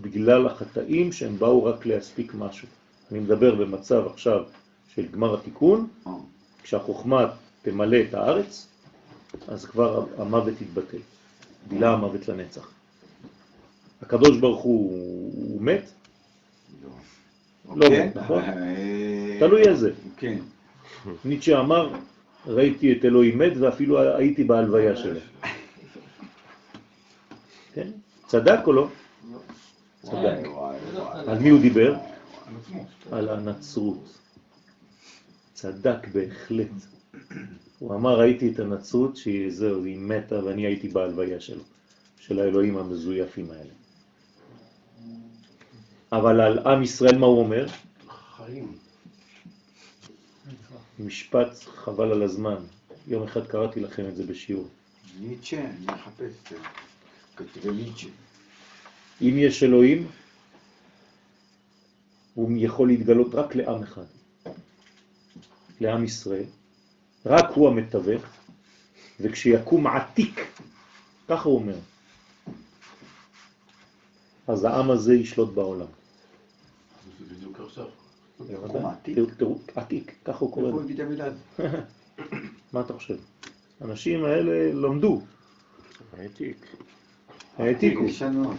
[0.00, 2.68] בגלל החטאים שהם באו רק להספיק משהו.
[3.12, 4.42] אני מדבר במצב עכשיו
[4.94, 6.12] של גמר התיקון, אה.
[6.62, 7.26] כשהחוכמה
[7.62, 8.66] תמלא את הארץ,
[9.48, 10.98] אז כבר המוות יתבטל.
[11.68, 12.70] בילה המוות לנצח.
[14.02, 14.90] הקדוש ברוך הוא,
[15.34, 15.90] הוא מת,
[17.76, 18.06] לא כן?
[18.06, 18.42] מת, נכון?
[18.42, 19.90] אה, תלוי איזה.
[20.16, 20.38] כן.
[21.24, 21.92] ניטשה אמר,
[22.46, 25.20] ראיתי את אלוהים מת ואפילו הייתי בהלוויה שלו.
[27.74, 27.88] כן?
[28.26, 28.88] צדק או לא?
[30.02, 30.14] צדק.
[30.14, 31.24] וואי, וואי.
[31.26, 31.96] על מי הוא דיבר?
[33.12, 34.18] על הנצרות.
[35.52, 36.70] צדק בהחלט.
[37.78, 41.62] הוא אמר, ראיתי את הנצרות שהיא זהו, היא מתה ואני הייתי בהלוויה שלו,
[42.20, 43.72] של האלוהים המזויפים האלה.
[46.12, 47.66] אבל על עם ישראל מה הוא אומר?
[48.36, 48.72] חיים.
[50.98, 52.56] משפט חבל על הזמן.
[53.06, 54.68] יום אחד קראתי לכם את זה בשיעור.
[55.20, 56.56] ניטשה, אני מחפש את זה.
[57.36, 58.08] כתבי ניטשה.
[59.22, 60.06] אם יש אלוהים,
[62.34, 64.04] הוא יכול להתגלות רק לעם אחד,
[65.80, 66.44] לעם ישראל.
[67.26, 68.22] רק הוא המתווך,
[69.20, 70.40] וכשיקום עתיק,
[71.28, 71.76] ככה הוא אומר,
[74.46, 75.86] אז העם הזה ישלוט בעולם.
[77.18, 77.86] זה בדיוק עכשיו.
[78.38, 78.82] בוודאי.
[79.74, 80.14] עתיק?
[80.24, 80.70] ככה הוא קורא?
[82.72, 83.16] מה אתה חושב?
[83.80, 85.20] האנשים האלה למדו,
[86.12, 86.76] העתיק.
[87.58, 88.04] העתיקו.
[88.04, 88.52] ישנו.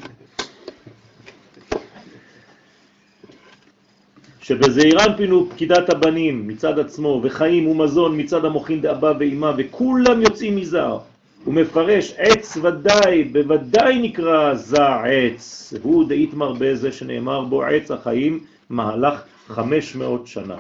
[4.46, 10.98] שבזעירן פינו פקידת הבנים מצד עצמו, וחיים ומזון מצד המוחין דאבא ואימא, וכולם יוצאים מזר.
[11.46, 15.74] הוא מפרש עץ ודאי, בוודאי נקרא זע עץ.
[15.82, 20.58] הוא דאיתמר בזה שנאמר בו עץ החיים מהלך 500 שנה.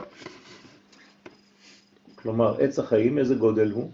[2.15, 3.91] כלומר, עץ החיים, איזה גודל הוא?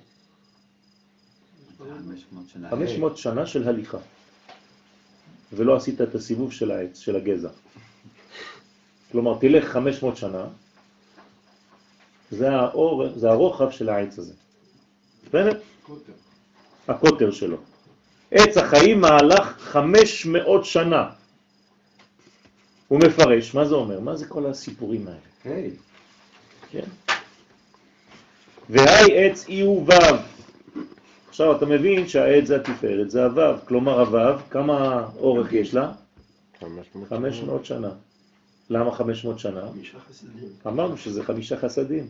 [1.79, 2.69] 500 שנה.
[2.69, 3.97] 500 שנה של הליכה.
[5.53, 7.49] ולא עשית את הסיבוב של העץ, של הגזע.
[9.12, 10.45] כלומר, תלך 500 שנה,
[12.32, 14.34] זה, האור, זה הרוחב של העץ הזה.
[15.28, 15.59] בסדר?
[16.88, 17.57] הקוטר שלו.
[18.32, 21.09] עץ החיים מהלך 500 שנה.
[22.88, 23.99] הוא מפרש, מה זה אומר?
[23.99, 25.55] מה זה כל הסיפורים האלה?
[25.55, 25.72] היי.
[26.72, 26.88] כן.
[28.70, 30.18] והי עץ אי הוא וו.
[31.30, 35.91] עכשיו אתה מבין שהעץ זה התפארת, זה הוו, כלומר הוו, כמה אורך יש לה?
[36.59, 37.09] 500.
[37.09, 37.89] 500 שנה.
[38.72, 39.61] למה 500 שנה?
[39.72, 40.49] חמישה חסדים.
[40.67, 42.07] אמרנו שזה חמישה חסדים.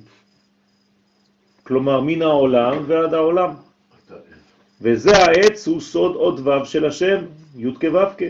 [1.64, 3.54] כלומר, מן העולם ועד העולם.
[4.82, 7.26] וזה העץ הוא סוד עוד וו של השם,
[7.58, 8.24] י' כו' כ'.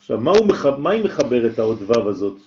[0.00, 0.66] עכשיו, מה, הוא מח...
[0.66, 2.38] מה היא מחברת העוד וו הזאת?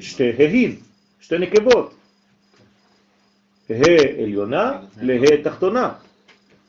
[0.00, 0.82] שתי ההיב,
[1.20, 1.94] שתי נקבות.
[3.70, 5.92] ה' עליונה לה' תחתונה.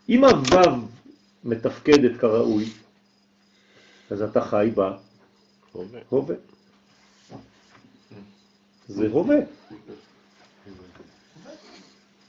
[0.10, 0.88] אם הוו
[1.44, 2.66] מתפקדת כראוי,
[4.10, 4.98] אז אתה חי בה
[5.74, 6.36] הווה.
[8.88, 9.36] זה הווה.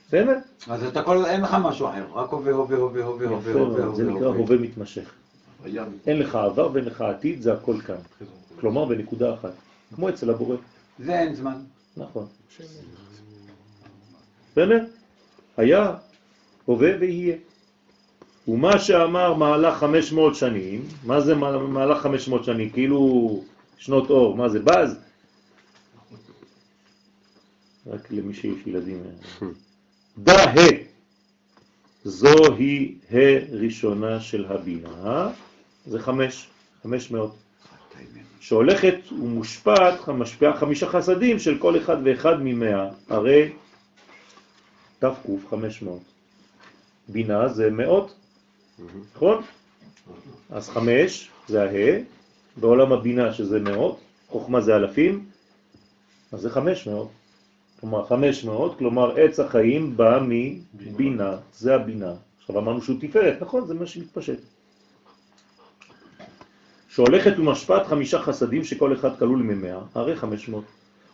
[0.08, 0.38] בסדר?
[0.68, 4.04] אז אתה כל, אין לך משהו אחר, רק הווה, הווה, הווה, הווה, הווה, הווה, זה
[4.04, 4.56] נקרא הווה.
[4.56, 5.12] מתמשך.
[6.06, 7.96] אין לך עבר ואין לך עתיד, זה הכל כאן.
[8.60, 9.52] כלומר בנקודה אחת.
[9.94, 10.56] כמו אצל הבורא.
[10.98, 11.62] זה אין זמן.
[11.96, 12.26] נכון.
[14.52, 14.84] בסדר?
[15.56, 15.94] היה,
[16.64, 17.36] הווה ויהיה.
[18.48, 22.70] ומה שאמר מהלך 500 שנים, מה זה מה- מהלך 500 שנים?
[22.70, 23.44] כאילו
[23.78, 24.98] שנות אור, מה זה בז?
[27.86, 29.02] רק למי שיש ילדים.
[30.18, 30.54] דה ה,
[32.04, 35.30] זוהי הראשונה של הבינה,
[35.86, 36.48] זה חמש,
[36.82, 37.34] חמש מאות,
[38.40, 43.52] שהולכת ומושפעת, משפיעה חמישה חסדים של כל אחד ואחד ממאה, הרי
[44.98, 45.08] תק
[45.50, 46.02] חמש מאות.
[47.08, 48.14] בינה זה מאות,
[49.14, 49.42] נכון?
[50.50, 51.98] אז חמש זה הה,
[52.56, 55.24] בעולם הבינה שזה מאות, חוכמה זה אלפים,
[56.32, 57.08] אז זה חמש מאות.
[57.80, 62.12] כלומר, חמש מאות, כלומר עץ החיים בא מבינה, זה הבינה.
[62.38, 64.38] עכשיו אמרנו שהוא תפארת, נכון, זה מה שמתפשט.
[66.88, 70.64] שהולכת ומשפט חמישה חסדים שכל אחד כלול ממאה, הרי חמש מאות.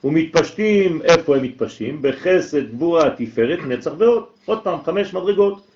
[0.04, 2.02] ומתפשטים, איפה הם מתפשטים?
[2.02, 4.24] בחסד, גבורה, תפארת, נצח ועוד.
[4.44, 5.66] עוד פעם, חמש מדרגות.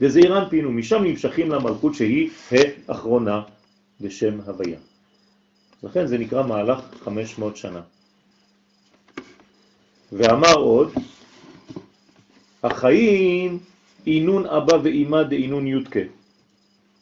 [0.00, 2.30] וזעיר אנפין, ומשם נמשכים למלכות שהיא
[2.88, 3.42] האחרונה
[4.00, 4.78] בשם הוויה.
[5.82, 7.80] לכן זה נקרא מהלך 500 שנה.
[10.12, 10.92] ואמר עוד,
[12.62, 13.58] החיים
[14.06, 16.00] אינון אבא ואימא דאינון יודקה.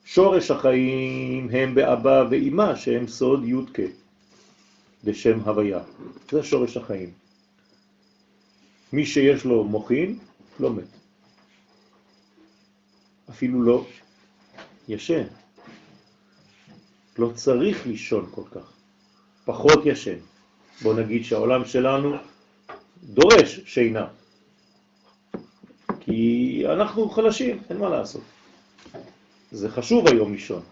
[0.05, 3.88] שורש החיים הם באבא ואימא שהם סוד יודקה,
[5.05, 5.80] בשם הוויה.
[6.30, 7.11] זה שורש החיים.
[8.92, 10.18] מי שיש לו מוחין,
[10.61, 10.95] לא מת.
[13.30, 13.86] אפילו לא
[14.88, 15.24] ישן.
[17.18, 18.72] לא צריך לישון כל כך.
[19.44, 20.18] פחות ישן.
[20.82, 22.16] בוא נגיד שהעולם שלנו
[23.04, 24.06] דורש שינה.
[26.00, 28.22] כי אנחנו חלשים, אין מה לעשות.
[29.52, 30.62] זה חשוב היום לישון.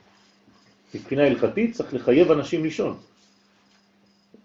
[0.94, 2.96] מבחינה הלכתית צריך לחייב אנשים לישון.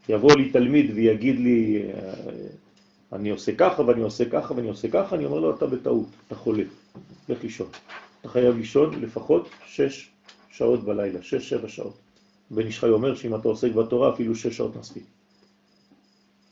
[0.09, 2.13] יבוא לי תלמיד ויגיד לי, אה,
[3.13, 6.35] אני עושה ככה ואני עושה ככה ואני עושה ככה, אני אומר לו, אתה בטעות, אתה
[6.35, 6.63] חולה,
[7.29, 7.67] לך לישון.
[8.21, 10.09] אתה חייב לישון לפחות שש
[10.49, 11.97] שעות בלילה, שש, שבע שעות.
[12.51, 15.03] בן איש חי אומר שאם אתה עוסק בתורה אפילו שש שעות מספיק.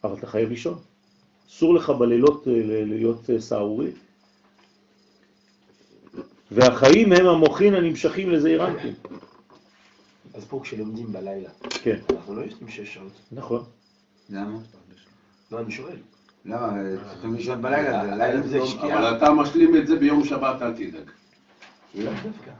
[0.03, 0.79] אבל אתה חייב לישון.
[1.49, 2.53] אסור לך בלילות אה,
[2.85, 3.91] להיות אה, סערורי.
[6.51, 8.93] והחיים הם המוחין הנמשכים לזעיר אנפין.
[10.33, 11.49] אז פה כשלומדים בלילה,
[11.83, 13.11] כן, אנחנו לא ישנים שש שעות.
[13.31, 13.63] נכון.
[14.29, 14.57] למה?
[15.51, 15.97] לא, אני שואל.
[16.47, 16.73] למה?
[17.11, 18.99] צריכים לישון בלילה, זה לילה זה זה שקיעה.
[18.99, 21.11] אבל אתה משלים את זה ביום שבת, אל תדאג.
[21.95, 22.51] דווקא.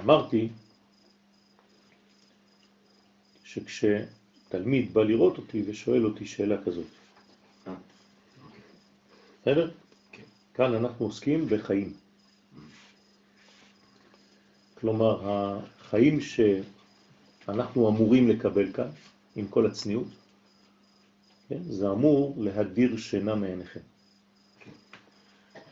[0.00, 0.48] אמרתי
[3.44, 6.86] שכשתלמיד בא לראות אותי ושואל אותי שאלה כזאת,
[7.66, 7.72] אה.
[9.42, 9.70] בסדר?
[10.54, 11.92] כאן אנחנו עוסקים בחיים.
[14.74, 18.88] כלומר, החיים שאנחנו אמורים לקבל כאן,
[19.36, 20.06] עם כל הצניעות,
[21.48, 21.62] כן?
[21.62, 23.80] זה אמור להדיר שינה מעיניכם.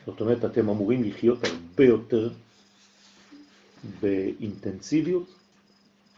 [0.05, 2.29] זאת אומרת, אתם אמורים לחיות הרבה יותר
[3.99, 5.35] באינטנסיביות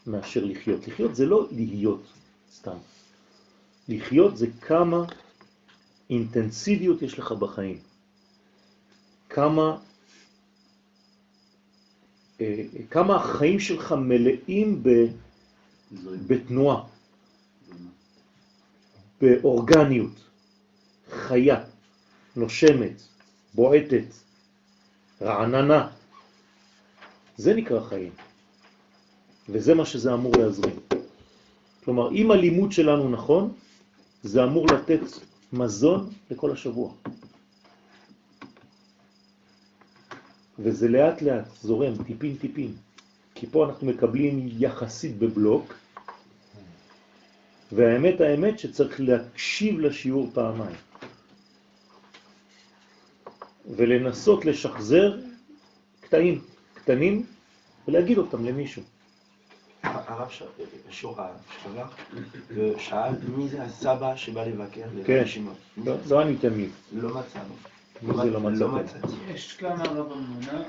[0.07, 0.87] מאשר לחיות.
[0.87, 2.03] לחיות זה לא להיות
[2.53, 2.77] סתם.
[3.89, 5.05] לחיות זה כמה
[6.09, 7.79] אינטנסיביות יש לך בחיים.
[9.29, 9.77] כמה,
[12.41, 14.89] אה, כמה החיים שלך מלאים ב,
[16.27, 16.83] בתנועה,
[19.21, 20.25] באורגניות.
[21.11, 21.63] חיה,
[22.35, 23.01] נושמת,
[23.53, 24.13] בועטת,
[25.21, 25.89] רעננה.
[27.37, 28.11] זה נקרא חיים.
[29.49, 30.75] וזה מה שזה אמור להזרים.
[31.83, 33.53] כלומר, אם הלימוד שלנו נכון,
[34.23, 35.01] זה אמור לתת
[35.53, 36.93] מזון לכל השבוע.
[40.59, 42.73] וזה לאט לאט זורם, טיפין טיפין.
[43.35, 45.73] כי פה אנחנו מקבלים יחסית בבלוק,
[47.71, 50.75] והאמת האמת שצריך להקשיב לשיעור פעמיים.
[53.75, 55.17] ולנסות לשחזר
[56.01, 56.41] קטעים
[56.73, 57.25] קטנים
[57.87, 58.81] ולהגיד אותם למישהו.
[59.83, 60.43] הרב ש-
[60.89, 61.17] שור
[61.63, 61.95] שלח
[62.49, 65.13] ושאל מי זה הסבא שבא לבקר כן.
[65.13, 65.51] לרשימה.
[65.85, 66.69] לא, לא עניתם לי.
[66.93, 67.53] לא מצאנו.
[68.01, 68.75] מי זה לא מצאתם?
[68.75, 69.13] מצאתי.
[69.33, 70.63] יש כמה רב אמונה.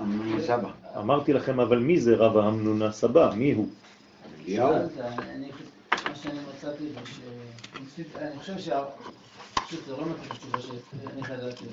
[0.00, 0.70] אמנון סבא.
[0.98, 3.32] אמרתי לכם, אבל מי זה רב המנונה סבא?
[3.36, 3.68] מי הוא?
[4.48, 4.74] אליהו.
[6.22, 8.00] שאני מצאתי זה ש...
[8.16, 8.84] אני חושב שה...
[9.66, 11.64] פשוט זה לא מתאים התשובה שאני חדלתי.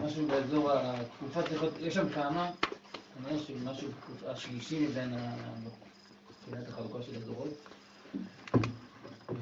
[0.00, 2.50] משהו באזור התקופה צריך להיות, יש שם כמה,
[3.14, 3.88] כנראה שמשהו
[4.26, 5.14] השלישי מבין.
[6.48, 7.48] מבחינת החלוקה של הדורות.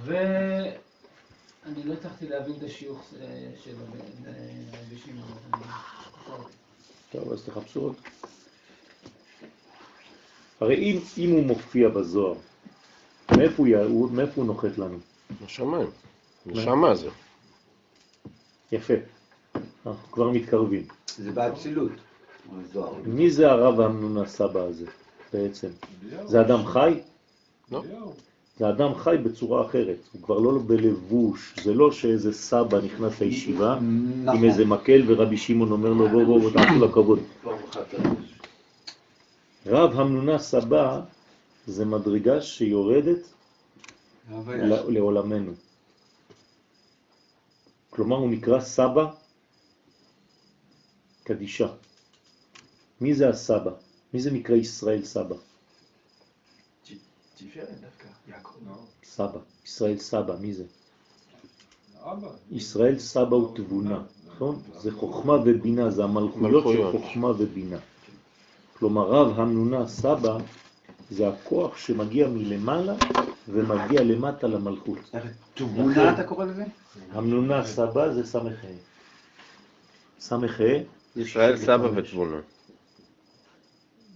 [0.05, 3.85] ואני לא הצלחתי להבין את השיוך אה, שלו
[4.25, 5.39] לרבי שמעון.
[7.13, 7.95] טוב, אז תחפשו עוד.
[10.61, 12.39] הרי אם, אם הוא מופיע בזוהר,
[13.41, 14.99] מאיפה הוא, מאיפה הוא נוחת לנו?
[15.45, 15.87] בשמיים.
[16.47, 17.09] נשמה זה.
[18.73, 18.95] יפה.
[19.87, 20.83] אנחנו כבר מתקרבים.
[21.17, 21.93] זה באצילות.
[22.73, 22.95] זוהר.
[23.05, 24.87] מי זה הרב המנונה סבא הזה
[25.33, 25.69] בעצם?
[26.27, 27.01] זה אדם חי?
[27.73, 27.83] לא.
[28.59, 33.77] זה אדם חי בצורה אחרת, הוא כבר לא בלבוש, זה לא שאיזה סבא נכנס לישיבה
[33.77, 34.45] עם נכון.
[34.45, 37.19] איזה מקל ורבי שמעון אומר לו בוא בוא בוא תעשו לכבוד.
[39.67, 41.01] רב המנונה סבא
[41.67, 43.19] זה מדרגה שיורדת
[44.65, 45.53] ל- לעולמנו.
[47.91, 49.11] כלומר הוא נקרא סבא
[51.25, 51.69] קדישה.
[53.01, 53.71] מי זה הסבא?
[54.15, 55.35] מי זה נקרא ישראל סבא?
[58.29, 58.55] יעקב.
[59.05, 60.65] סבא, ישראל סבא, מי זה?
[62.03, 62.29] אבא.
[62.51, 64.03] ישראל סבא הוא תבונה,
[64.35, 64.63] נכון?
[64.81, 66.99] זה חוכמה ובינה, זה המלכויות של.
[66.99, 67.79] חוכמה ובינה.
[68.79, 70.39] כלומר רב המנונה סבא
[71.11, 72.95] זה הכוח שמגיע מלמעלה
[73.49, 74.99] ומגיע למטה למלכות.
[75.55, 76.65] תבונה אתה קורא לזה?
[77.13, 78.69] המנונה סבא זה סמך ה'.
[80.21, 82.41] סמך ה' ישראל סבא ותבונה.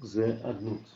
[0.03, 0.95] זה אדנות.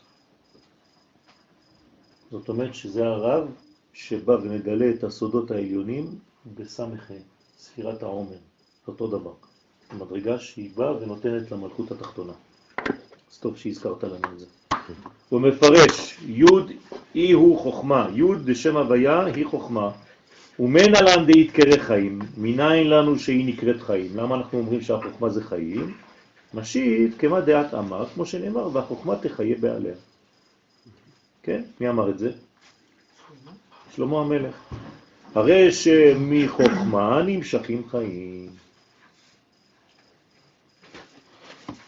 [2.31, 3.47] זאת אומרת שזה הרב
[3.93, 6.19] שבא ומגלה את הסודות העליונים
[6.55, 7.13] בסמך ה',
[7.59, 8.37] ספירת העומר,
[8.87, 9.33] אותו דבר.
[9.93, 12.33] מדרגה שהיא באה ונותנת למלכות התחתונה.
[13.31, 14.45] אז טוב שהזכרת לנו את זה.
[15.29, 16.43] הוא מפרש, י'
[17.15, 19.91] אי הוא חוכמה, י' דשם הוויה היא חוכמה,
[20.59, 24.17] ומנה לן דאית קרא חיים, מניין לנו שהיא נקראת חיים.
[24.17, 25.93] למה אנחנו אומרים שהחוכמה זה חיים?
[26.53, 29.93] משיב כמה דעת אמר, כמו שנאמר, והחוכמה תחיה בעליה.
[31.43, 31.61] כן?
[31.79, 32.31] מי אמר את זה?
[33.95, 34.55] שלמה המלך.
[35.35, 38.49] הרי שמחוכמה נמשכים חיים.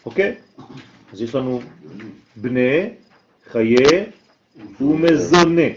[0.05, 0.35] אוקיי?
[1.11, 1.61] אז יש לנו
[2.35, 2.89] בני,
[3.51, 3.75] חיי
[4.81, 5.69] ומזונה.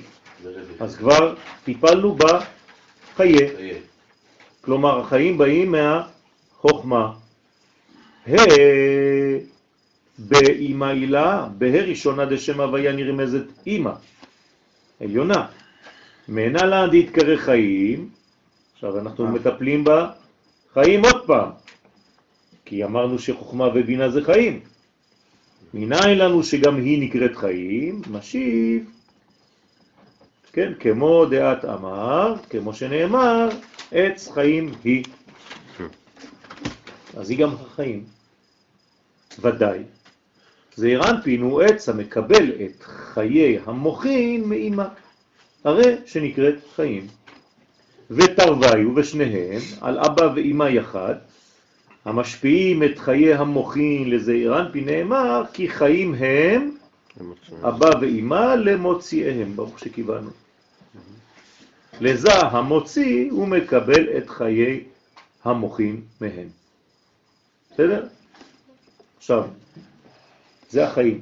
[0.80, 3.38] אז כבר טיפלנו בחיי.
[4.60, 7.12] כלומר, החיים באים מהחוכמה.
[8.28, 8.32] ה
[10.18, 13.92] באמא הילה, בה ראשונה דשם הוויה נרמזת אמא,
[15.00, 15.46] עליונה.
[16.28, 18.08] מנה לה דהתקרא חיים,
[18.74, 21.50] עכשיו אנחנו מטפלים בחיים עוד פעם,
[22.64, 24.60] כי אמרנו שחוכמה ובינה זה חיים.
[25.76, 28.90] מניין לנו שגם היא נקראת חיים, משיב,
[30.52, 33.48] כן, כמו דעת אמר, כמו שנאמר,
[33.92, 35.04] עץ חיים היא.
[37.16, 38.04] אז היא גם החיים.
[39.40, 39.78] ודאי.
[40.76, 44.86] זעיר אנפין הוא עץ המקבל את חיי המוחין מאמא,
[45.64, 47.06] הרי שנקראת חיים.
[48.10, 51.14] ותרוויו ושניהם על אבא ואמא יחד,
[52.04, 56.70] המשפיעים את חיי המוחין לזעיר אנפין נאמר כי חיים הם
[57.62, 60.30] אבא ואמא למוציאיהם, ברוך שקיבלנו.
[62.00, 64.84] לזה המוציא הוא מקבל את חיי
[65.44, 66.48] המוחין מהם.
[67.72, 68.06] בסדר?
[69.16, 69.48] עכשיו,
[70.70, 71.20] זה החיים.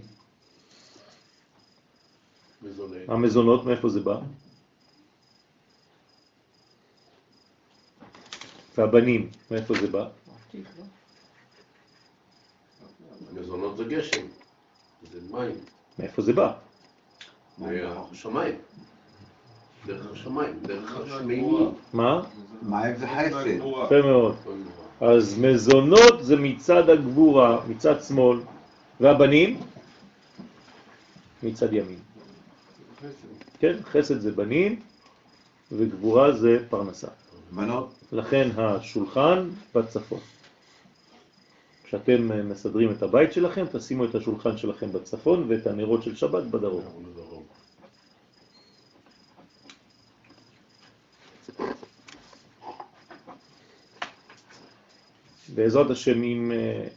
[3.09, 4.19] המזונות, מאיפה זה בא?
[8.79, 10.09] והבנים, מאיפה זה בא?
[13.33, 14.27] מזונות זה גשם,
[15.13, 15.55] זה מים,
[15.99, 16.53] מאיפה זה בא?
[17.59, 18.55] מהשמיים.
[19.87, 21.75] דרך השמיים, דרך השמיימים.
[21.93, 22.23] מה?
[22.63, 23.47] מים זה חסד.
[23.47, 24.37] יפה מאוד.
[25.01, 28.41] אז מזונות זה מצד הגבורה, מצד שמאל,
[29.01, 29.61] והבנים
[31.43, 31.99] מצד ימין.
[33.59, 34.81] כן, חסד זה בנים
[35.73, 37.09] וגבורה זה פרנסה.
[37.51, 40.21] בנות, לכן השולחן בצפון.
[41.93, 46.45] כשאתם אה, מסדרים את הבית שלכם, תשימו את השולחן שלכם בצפון ואת הנרות של שבת
[46.45, 46.85] בדרום.
[55.55, 56.89] בעזרת השם, אם, אה,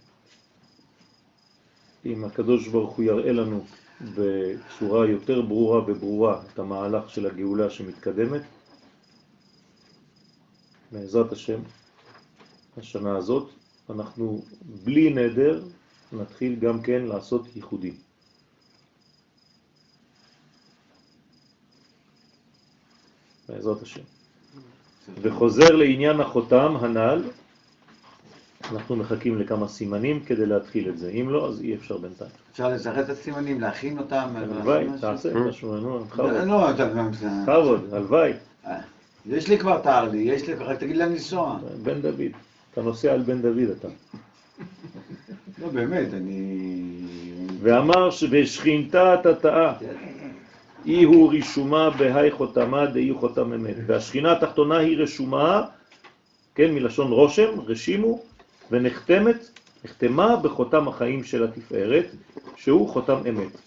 [2.06, 3.66] אם הקדוש ברוך הוא יראה לנו
[4.02, 8.42] בצורה יותר ברורה וברורה את המהלך של הגאולה שמתקדמת,
[10.92, 11.60] בעזרת השם,
[12.78, 13.50] השנה הזאת,
[13.90, 14.42] אנחנו
[14.84, 15.64] בלי נדר
[16.14, 17.94] נתחיל גם כן לעשות ייחודים.
[23.50, 24.02] בעזרת השם.
[25.22, 27.24] וחוזר לעניין החותם הנ"ל,
[28.72, 31.10] אנחנו מחכים לכמה סימנים כדי להתחיל את זה.
[31.10, 32.32] אם לא, אז אי אפשר בינתיים.
[32.52, 34.30] אפשר לזרז את הסימנים, להכין אותם.
[34.36, 35.50] הלוואי, תעשה משהו?
[35.50, 36.32] משהו, נו, לא, בכבוד.
[36.32, 36.90] לא, אתה-
[37.46, 38.34] בכבוד, הלוואי.
[39.26, 41.60] יש לי כבר תאר לי, יש לי, רק תגיד לאן לנסוע.
[41.84, 42.22] בן דוד,
[42.76, 43.88] אתה נוסע על בן דוד אתה.
[45.62, 47.02] לא, באמת, אני...
[47.62, 49.74] ואמר שבשכינתה תתאה,
[50.86, 53.76] אי הוא רישומה בהי חותמה דאי חותם אמת.
[53.86, 55.62] והשכינה התחתונה היא רשומה,
[56.56, 58.22] כן, מלשון רושם, רשימו,
[58.72, 59.50] ונחתמת,
[59.86, 62.06] נחתמה בחותם החיים של התפארת,
[62.56, 63.58] שהוא חותם אמת.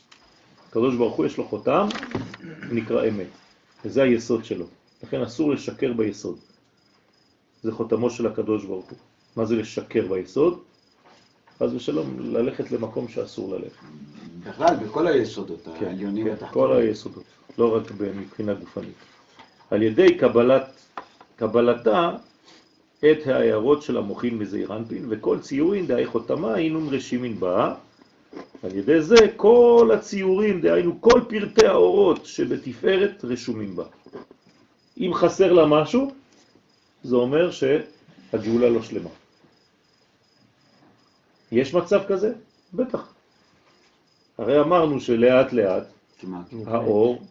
[0.68, 1.86] הקדוש ברוך הוא יש לו חותם,
[2.70, 3.26] נקרא אמת,
[3.84, 4.66] וזה היסוד שלו.
[5.02, 6.47] לכן אסור לשקר ביסוד.
[7.62, 8.98] זה חותמו של הקדוש ברוך הוא.
[9.36, 10.58] מה זה לשקר ביסוד?
[11.58, 13.86] חס ושלום, ללכת למקום שאסור ללכת.
[14.46, 16.46] בכלל, בכל היסודות כן, העליונים כן.
[16.52, 17.24] כל היסודות,
[17.58, 17.82] לא רק
[18.14, 18.94] מבחינה גופנית.
[19.70, 20.70] על ידי קבלת,
[21.36, 22.10] קבלתה
[22.98, 27.74] את ההערות של המוחין מזעיר אנפין, וכל ציורין דהי חותמה אינון רשימין בה.
[28.62, 33.84] על ידי זה כל הציורים, דהיינו כל פרטי האורות שבתפארת רשומים בה.
[34.98, 36.10] אם חסר לה משהו,
[37.02, 39.10] זה אומר שהגאולה לא שלמה.
[41.52, 42.32] יש מצב כזה?
[42.74, 43.12] בטח.
[44.38, 45.84] הרי אמרנו שלאט לאט.
[46.66, 47.22] האור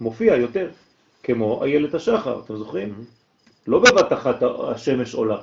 [0.00, 0.70] מופיע יותר,
[1.22, 3.04] כמו איילת השחר, אתם זוכרים?
[3.66, 5.42] לא בבת אחת השמש עולה.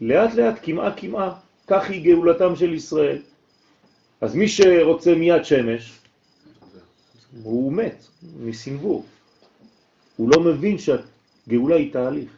[0.00, 1.34] לאט לאט, כמעה כמעה,
[1.66, 3.22] כך היא גאולתם של ישראל.
[4.20, 5.98] אז מי שרוצה מיד שמש,
[7.42, 8.06] הוא מת
[8.40, 9.04] מסנבור.
[10.16, 10.78] הוא לא מבין
[11.48, 12.30] שהגאולה היא תהליך.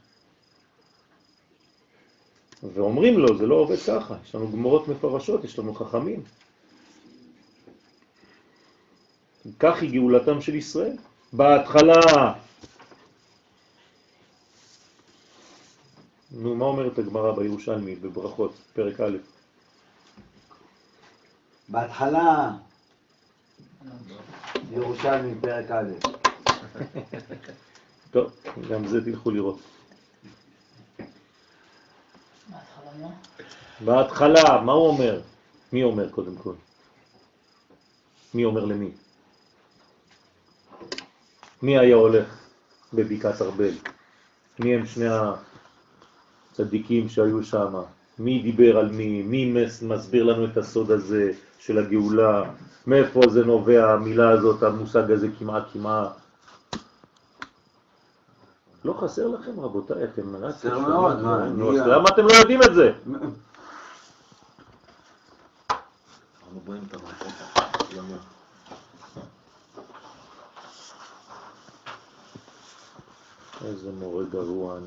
[2.74, 6.22] ואומרים לו, זה לא עובד ככה, יש לנו גמורות מפרשות, יש לנו חכמים.
[9.58, 10.96] כך היא גאולתם של ישראל.
[11.32, 12.32] בהתחלה,
[16.30, 19.16] נו, מה אומרת הגמרא בירושלמי בברכות, פרק א'?
[21.68, 22.50] בהתחלה,
[24.70, 25.90] ירושלמי, פרק א'.
[28.10, 28.32] טוב,
[28.70, 29.58] גם זה תלכו לראות.
[33.84, 34.72] בהתחלה מה?
[34.72, 35.20] הוא אומר?
[35.72, 36.52] מי אומר קודם כל?
[38.34, 38.90] מי אומר למי?
[41.62, 42.38] מי היה הולך
[42.94, 43.72] בבקעת ארבל?
[44.58, 45.06] מי הם שני
[46.52, 47.74] הצדיקים שהיו שם?
[48.18, 49.22] מי דיבר על מי?
[49.22, 52.50] מי מס- מסביר לנו את הסוד הזה של הגאולה?
[52.86, 56.19] מאיפה זה נובע המילה הזאת, המושג הזה כמעט כמעט?
[58.84, 60.54] לא חסר לכם רבותיי, אתם רק...
[60.54, 62.92] חסר מאוד, מה, אז למה אתם לא יודעים את זה?
[73.64, 74.86] איזה מורה גרוע אני.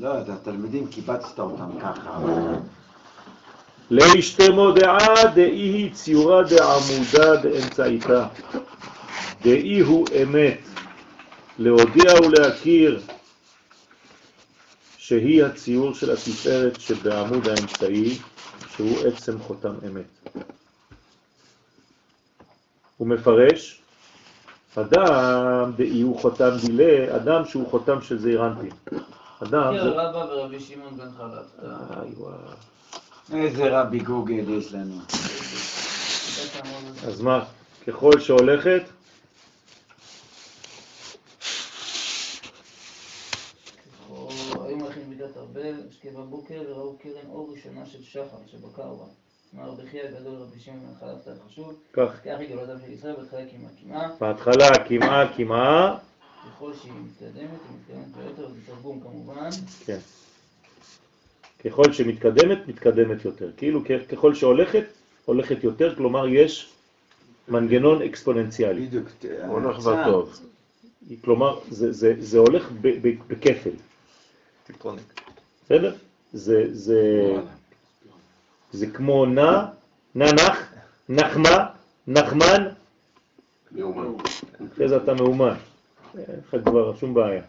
[0.00, 2.20] לא, את התלמידים קיבצת אותם ככה.
[3.90, 8.28] לאשתמו דעה דאי ציורה דעמודה דאמצעיתה.
[9.46, 10.58] דאי הוא אמת.
[11.58, 13.00] להודיע ולהכיר
[14.98, 18.18] שהיא הציור של התפארת שבעמוד האמצעי,
[18.74, 20.38] שהוא עצם חותם אמת.
[22.96, 23.80] הוא מפרש,
[24.74, 28.70] אדם דאי הוא חותם דילה, אדם שהוא חותם של זעיר אנפין.
[29.42, 29.88] אדם כן, זה...
[29.88, 31.70] רבא ורבי שמעון בן חלב.
[33.32, 33.42] איי.
[33.42, 35.00] איזה רבי גוגל יש לנו.
[37.06, 37.44] אז מה,
[37.86, 38.82] ככל שהולכת,
[45.16, 49.04] מידת ארבל, השקיע בבוקר וראו קרן אור ראשונה של שחר שבקרבה.
[49.54, 53.40] אמר רבי חייא גדול רבי שמעון בן חלפתא חשוב, כך, היא גאולתם של ישראל בהתחלה
[53.46, 55.98] קמעה קמעה, בהתחלה קמעה קמעה,
[56.46, 59.50] ככל שהיא מתקדמת, היא מתקדמת ביותר, זה תרגום כמובן,
[59.84, 59.98] כן.
[61.64, 63.50] ככל שמתקדמת, מתקדמת יותר.
[63.56, 64.84] כאילו ככל שהולכת,
[65.24, 66.72] הולכת יותר, כלומר יש
[67.48, 68.86] מנגנון אקספוננציאלי.
[68.86, 69.08] בדיוק.
[69.48, 70.08] הולך הצעד.
[70.08, 70.40] וטוב.
[71.24, 72.70] כלומר, זה, זה, זה הולך
[73.28, 73.70] בכפל,
[74.66, 75.20] טיפונת.
[75.64, 75.94] בסדר?
[76.32, 77.32] זה, זה,
[78.72, 79.66] זה כמו נע,
[80.14, 80.72] ננח,
[81.08, 81.66] נחמה,
[82.06, 82.68] נחמן,
[83.72, 84.12] מאומן.
[84.72, 85.54] אחרי זה אתה מאומן.
[86.18, 87.42] אין לך כבר שום בעיה.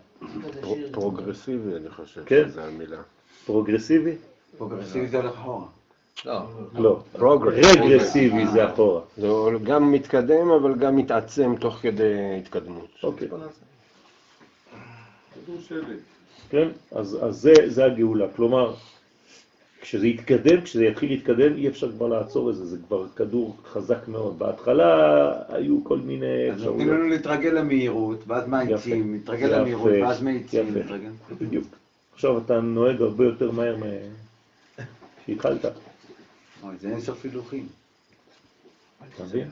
[0.92, 2.50] פרוגרסיבי, אני חושב כן.
[2.50, 3.02] שזו המילה.
[3.46, 4.16] פרוגרסיבי?
[4.58, 5.66] פרוגרסיבי זה הולך אחורה.
[6.26, 6.42] לא,
[6.76, 7.04] לא.
[7.46, 9.02] רגרסיבי זה אחורה.
[9.18, 9.28] זה
[9.64, 12.90] גם מתקדם, אבל גם מתעצם תוך כדי התקדמות.
[13.04, 13.28] אוקיי.
[16.50, 16.68] כן?
[16.92, 18.26] אז, אז זה, זה הגאולה.
[18.36, 18.74] כלומר,
[19.82, 24.08] כשזה יתקדם, כשזה יתחיל להתקדם, אי אפשר כבר לעצור את זה, זה כבר כדור חזק
[24.08, 24.40] מאוד.
[24.40, 26.88] בהתחלה היו כל מיני אז נותנים.
[26.90, 30.80] לנו להתרגל למהירות, ואז מאיצים, יפה, למהירות, ואז מאיצים, יפה.
[30.80, 31.10] מתרגל.
[31.42, 31.68] בדיוק.
[32.14, 33.76] עכשיו אתה נוהג הרבה יותר מהר
[35.26, 35.70] שהתחלת, אתה
[36.64, 37.68] אוי, זה אין סוף הילוכים.
[39.24, 39.48] מבין?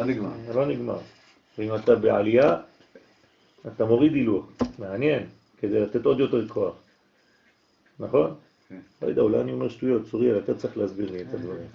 [0.00, 0.30] לא נגמר.
[0.54, 0.98] לא נגמר.
[1.58, 2.56] ואם אתה בעלייה,
[3.66, 4.46] אתה מוריד הילוך.
[4.78, 5.22] מעניין,
[5.60, 6.74] כדי לתת עוד יותר כוח.
[8.00, 8.34] נכון?
[8.68, 8.78] כן.
[9.02, 11.66] לא יודע, אולי אני אומר שטויות, צוריאל, אתה צריך להסביר לי את הדברים.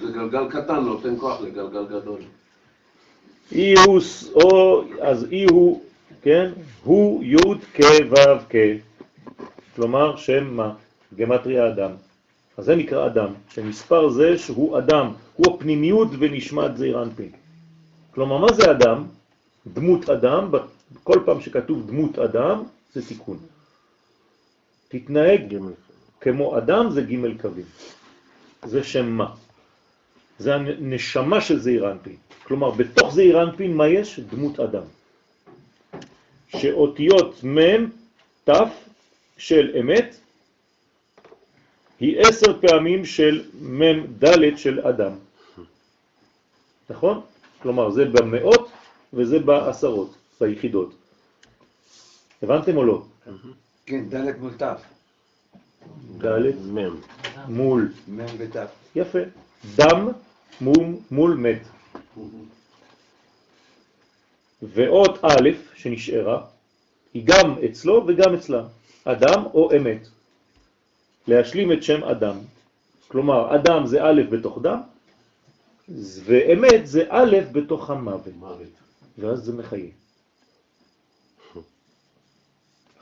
[0.00, 2.20] זה גלגל קטן, נותן כוח לגלגל גדול.
[3.52, 4.00] אי הוא,
[4.34, 5.82] או, אז אי הוא,
[6.22, 6.50] כן?
[6.84, 7.36] הוא י'
[7.74, 7.80] כ'
[8.10, 8.56] ו' כ',
[9.76, 10.74] כלומר שם מה?
[11.16, 11.90] גמטריה אדם.
[12.56, 17.30] אז זה נקרא אדם, שמספר זה שהוא אדם, הוא הפנימיות ונשמת זעיר אנפין.
[18.14, 19.04] כלומר, מה זה אדם?
[19.66, 20.50] דמות אדם,
[21.02, 22.62] כל פעם שכתוב דמות אדם,
[22.94, 23.38] זה תיקון.
[24.88, 25.72] תתנהג גימל.
[26.20, 27.64] כמו אדם זה ג' קווים.
[28.64, 29.34] זה שם מה.
[30.38, 32.16] זה הנשמה של זעיר אנפין.
[32.44, 34.20] כלומר, בתוך זעיר אנפין מה יש?
[34.20, 34.84] דמות אדם.
[36.48, 37.86] שאותיות מ'
[38.44, 38.50] ת'
[39.38, 40.16] של אמת
[42.02, 45.12] היא עשר פעמים של מ' ד' של אדם.
[46.90, 47.20] נכון?
[47.62, 48.70] כלומר, זה במאות
[49.12, 50.94] וזה בעשרות, ביחידות.
[52.42, 53.02] הבנתם או לא?
[53.86, 54.62] כן, ד' מול ת',
[56.18, 56.96] ד' מם.
[57.48, 58.56] מול מ' ות'.
[58.96, 59.18] יפה.
[59.76, 60.08] דם
[60.60, 61.62] מול, מול מת.
[64.62, 66.44] ואות א' שנשארה,
[67.14, 68.62] היא גם אצלו וגם אצלה.
[69.04, 70.08] אדם או אמת.
[71.28, 72.36] להשלים את שם אדם.
[73.08, 74.80] כלומר, אדם זה א' בתוך דם,
[76.24, 78.34] ואמת זה א' בתוך המוות.
[78.36, 78.68] מוות.
[79.18, 79.90] ואז זה מחיה.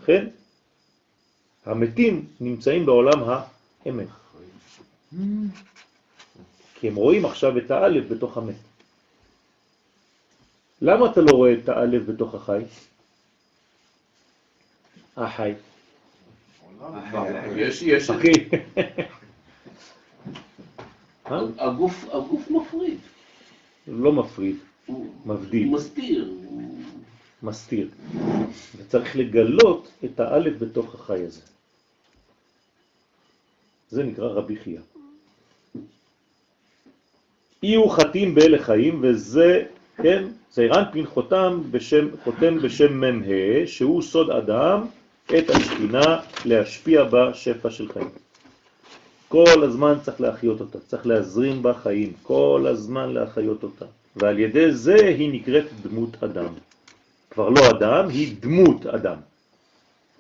[0.03, 0.29] לכן,
[1.67, 3.19] המתים נמצאים בעולם
[3.87, 4.09] האמת.
[6.75, 8.55] כי הם רואים עכשיו את האלף בתוך המת.
[10.83, 12.63] למה אתה לא רואה את האלף בתוך החי?
[15.17, 15.53] החי.
[17.57, 18.33] יש, יש, אחי.
[21.31, 21.41] אה?
[21.59, 22.99] הגוף, הגוף מפריד.
[23.89, 24.57] לא מפריד,
[25.27, 26.33] מבדיל, הוא מסתיר.
[27.43, 27.89] מסתיר.
[28.77, 31.41] וצריך לגלות את האלף בתוך החי הזה.
[33.91, 34.81] זה נקרא רבי חייא.
[37.63, 39.65] אי הוא חתים באלה חיים, וזה,
[39.97, 44.87] כן, זעירנפין חותם בשם, חותם בשם מ"ה, שהוא סוד אדם,
[45.39, 48.09] את השכינה להשפיע בה שפע של חיים.
[49.29, 53.85] כל הזמן צריך להחיות אותה, צריך להזרים בה חיים, כל הזמן להחיות אותה.
[54.17, 56.53] ועל ידי זה היא נקראת דמות אדם.
[57.31, 59.17] כבר לא אדם, היא דמות אדם.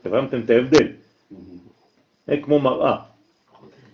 [0.05, 0.87] הבנתם את ההבדל?
[2.27, 2.97] זה כמו מראה.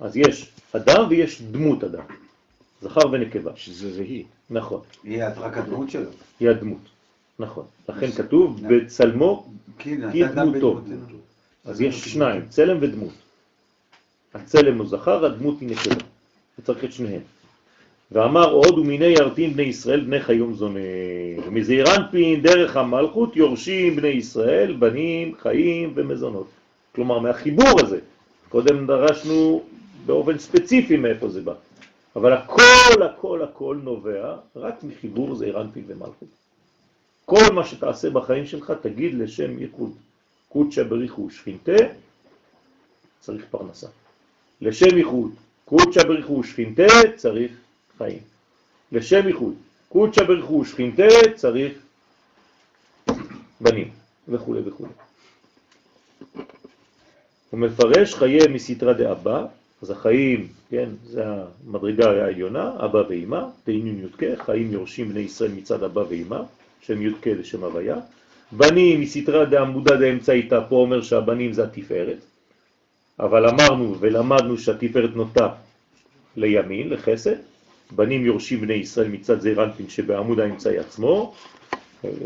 [0.01, 2.05] אז יש אדם ויש דמות אדם.
[2.82, 3.52] זכר ונקבה.
[3.56, 4.24] שזה זה היא.
[4.51, 6.10] נכון, היא רק הדמות שלו.
[6.40, 6.95] היא הדמות.
[7.38, 7.64] נכון.
[7.88, 9.46] לכן כתוב בצלמו,
[9.78, 10.80] כן, כי דמותו.
[11.64, 13.12] אז יש שניים, צלם ודמות.
[14.34, 16.04] הצלם הוא זכר, הדמות היא נקבה.
[16.58, 17.20] וצריך את שניהם.
[18.12, 20.80] ואמר עוד ומיני ירתין בני ישראל בני חיום זונה.
[21.50, 26.46] מזעירנפין דרך המלכות יורשים בני ישראל בנים, חיים ומזונות.
[26.94, 27.98] כלומר מהחיבור הזה.
[28.48, 29.62] קודם דרשנו
[30.06, 31.54] באופן ספציפי מאיפה זה בא.
[32.16, 36.28] אבל הכל הכל הכל נובע רק מחיבור זעירנפין ומלכות.
[37.27, 39.93] כל מה שתעשה בחיים שלך תגיד לשם ייחוד.
[40.48, 41.73] קודשא בריחו שכינתה,
[43.20, 43.86] צריך פרנסה.
[44.61, 45.31] לשם ייחוד,
[45.65, 46.86] קודשא בריחו שכינתה,
[47.16, 47.53] צריך
[47.98, 48.19] חיים.
[48.93, 49.55] לשם ייחוד,
[49.89, 51.73] קודשא בריחו שכינתה, צריך
[53.61, 53.90] בנים,
[54.28, 54.86] וכו' וכו'.
[57.51, 59.47] הוא מפרש חיי מסתרא דאבא,
[59.82, 61.24] אז החיים, כן, זה
[61.66, 66.43] המדרגה העליונה, אבא ואמא, תהינון יודקה, חיים יורשים בני ישראל מצד אבא ואמא,
[66.81, 67.97] שם יודקה לשם הוויה.
[68.53, 72.19] בנים מסתרא דעמודה דאמצעיתא, פה אומר שהבנים זה התפארת,
[73.20, 75.48] אבל אמרנו ולמדנו שהתפארת נוטה
[76.36, 77.36] לימין, לחסד,
[77.90, 81.35] בנים יורשים בני ישראל מצד זעיר אנפין שבעמוד האמצעי עצמו,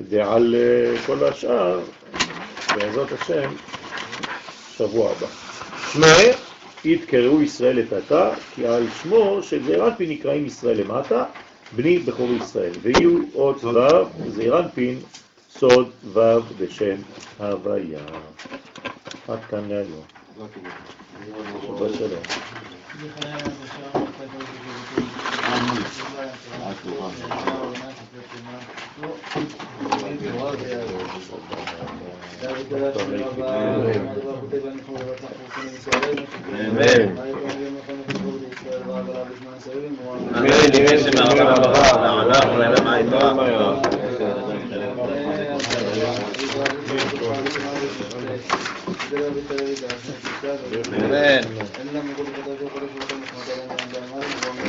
[0.09, 1.81] ועל אה, כל השאר,
[2.75, 3.51] בעזרת השם,
[4.77, 5.27] שבוע הבא.
[5.93, 6.17] שמה,
[6.85, 11.25] יתקראו ישראל את עתה, כי על שמו של זעיר נקראים ישראל למטה,
[11.77, 12.73] בני בכור ישראל.
[12.83, 13.79] ויהיו אות ו'
[14.29, 14.99] זעיר אנפין,
[15.51, 16.21] סוד ו'
[16.59, 16.97] בשם
[17.39, 17.99] הוויה.
[19.29, 20.05] עד כאן להיום.
[21.79, 22.23] שבת שלום.
[39.21, 43.31] אמן, יהיה שמערב הברכה, והענף ולעולם העין תורה.
[50.93, 51.45] אמן.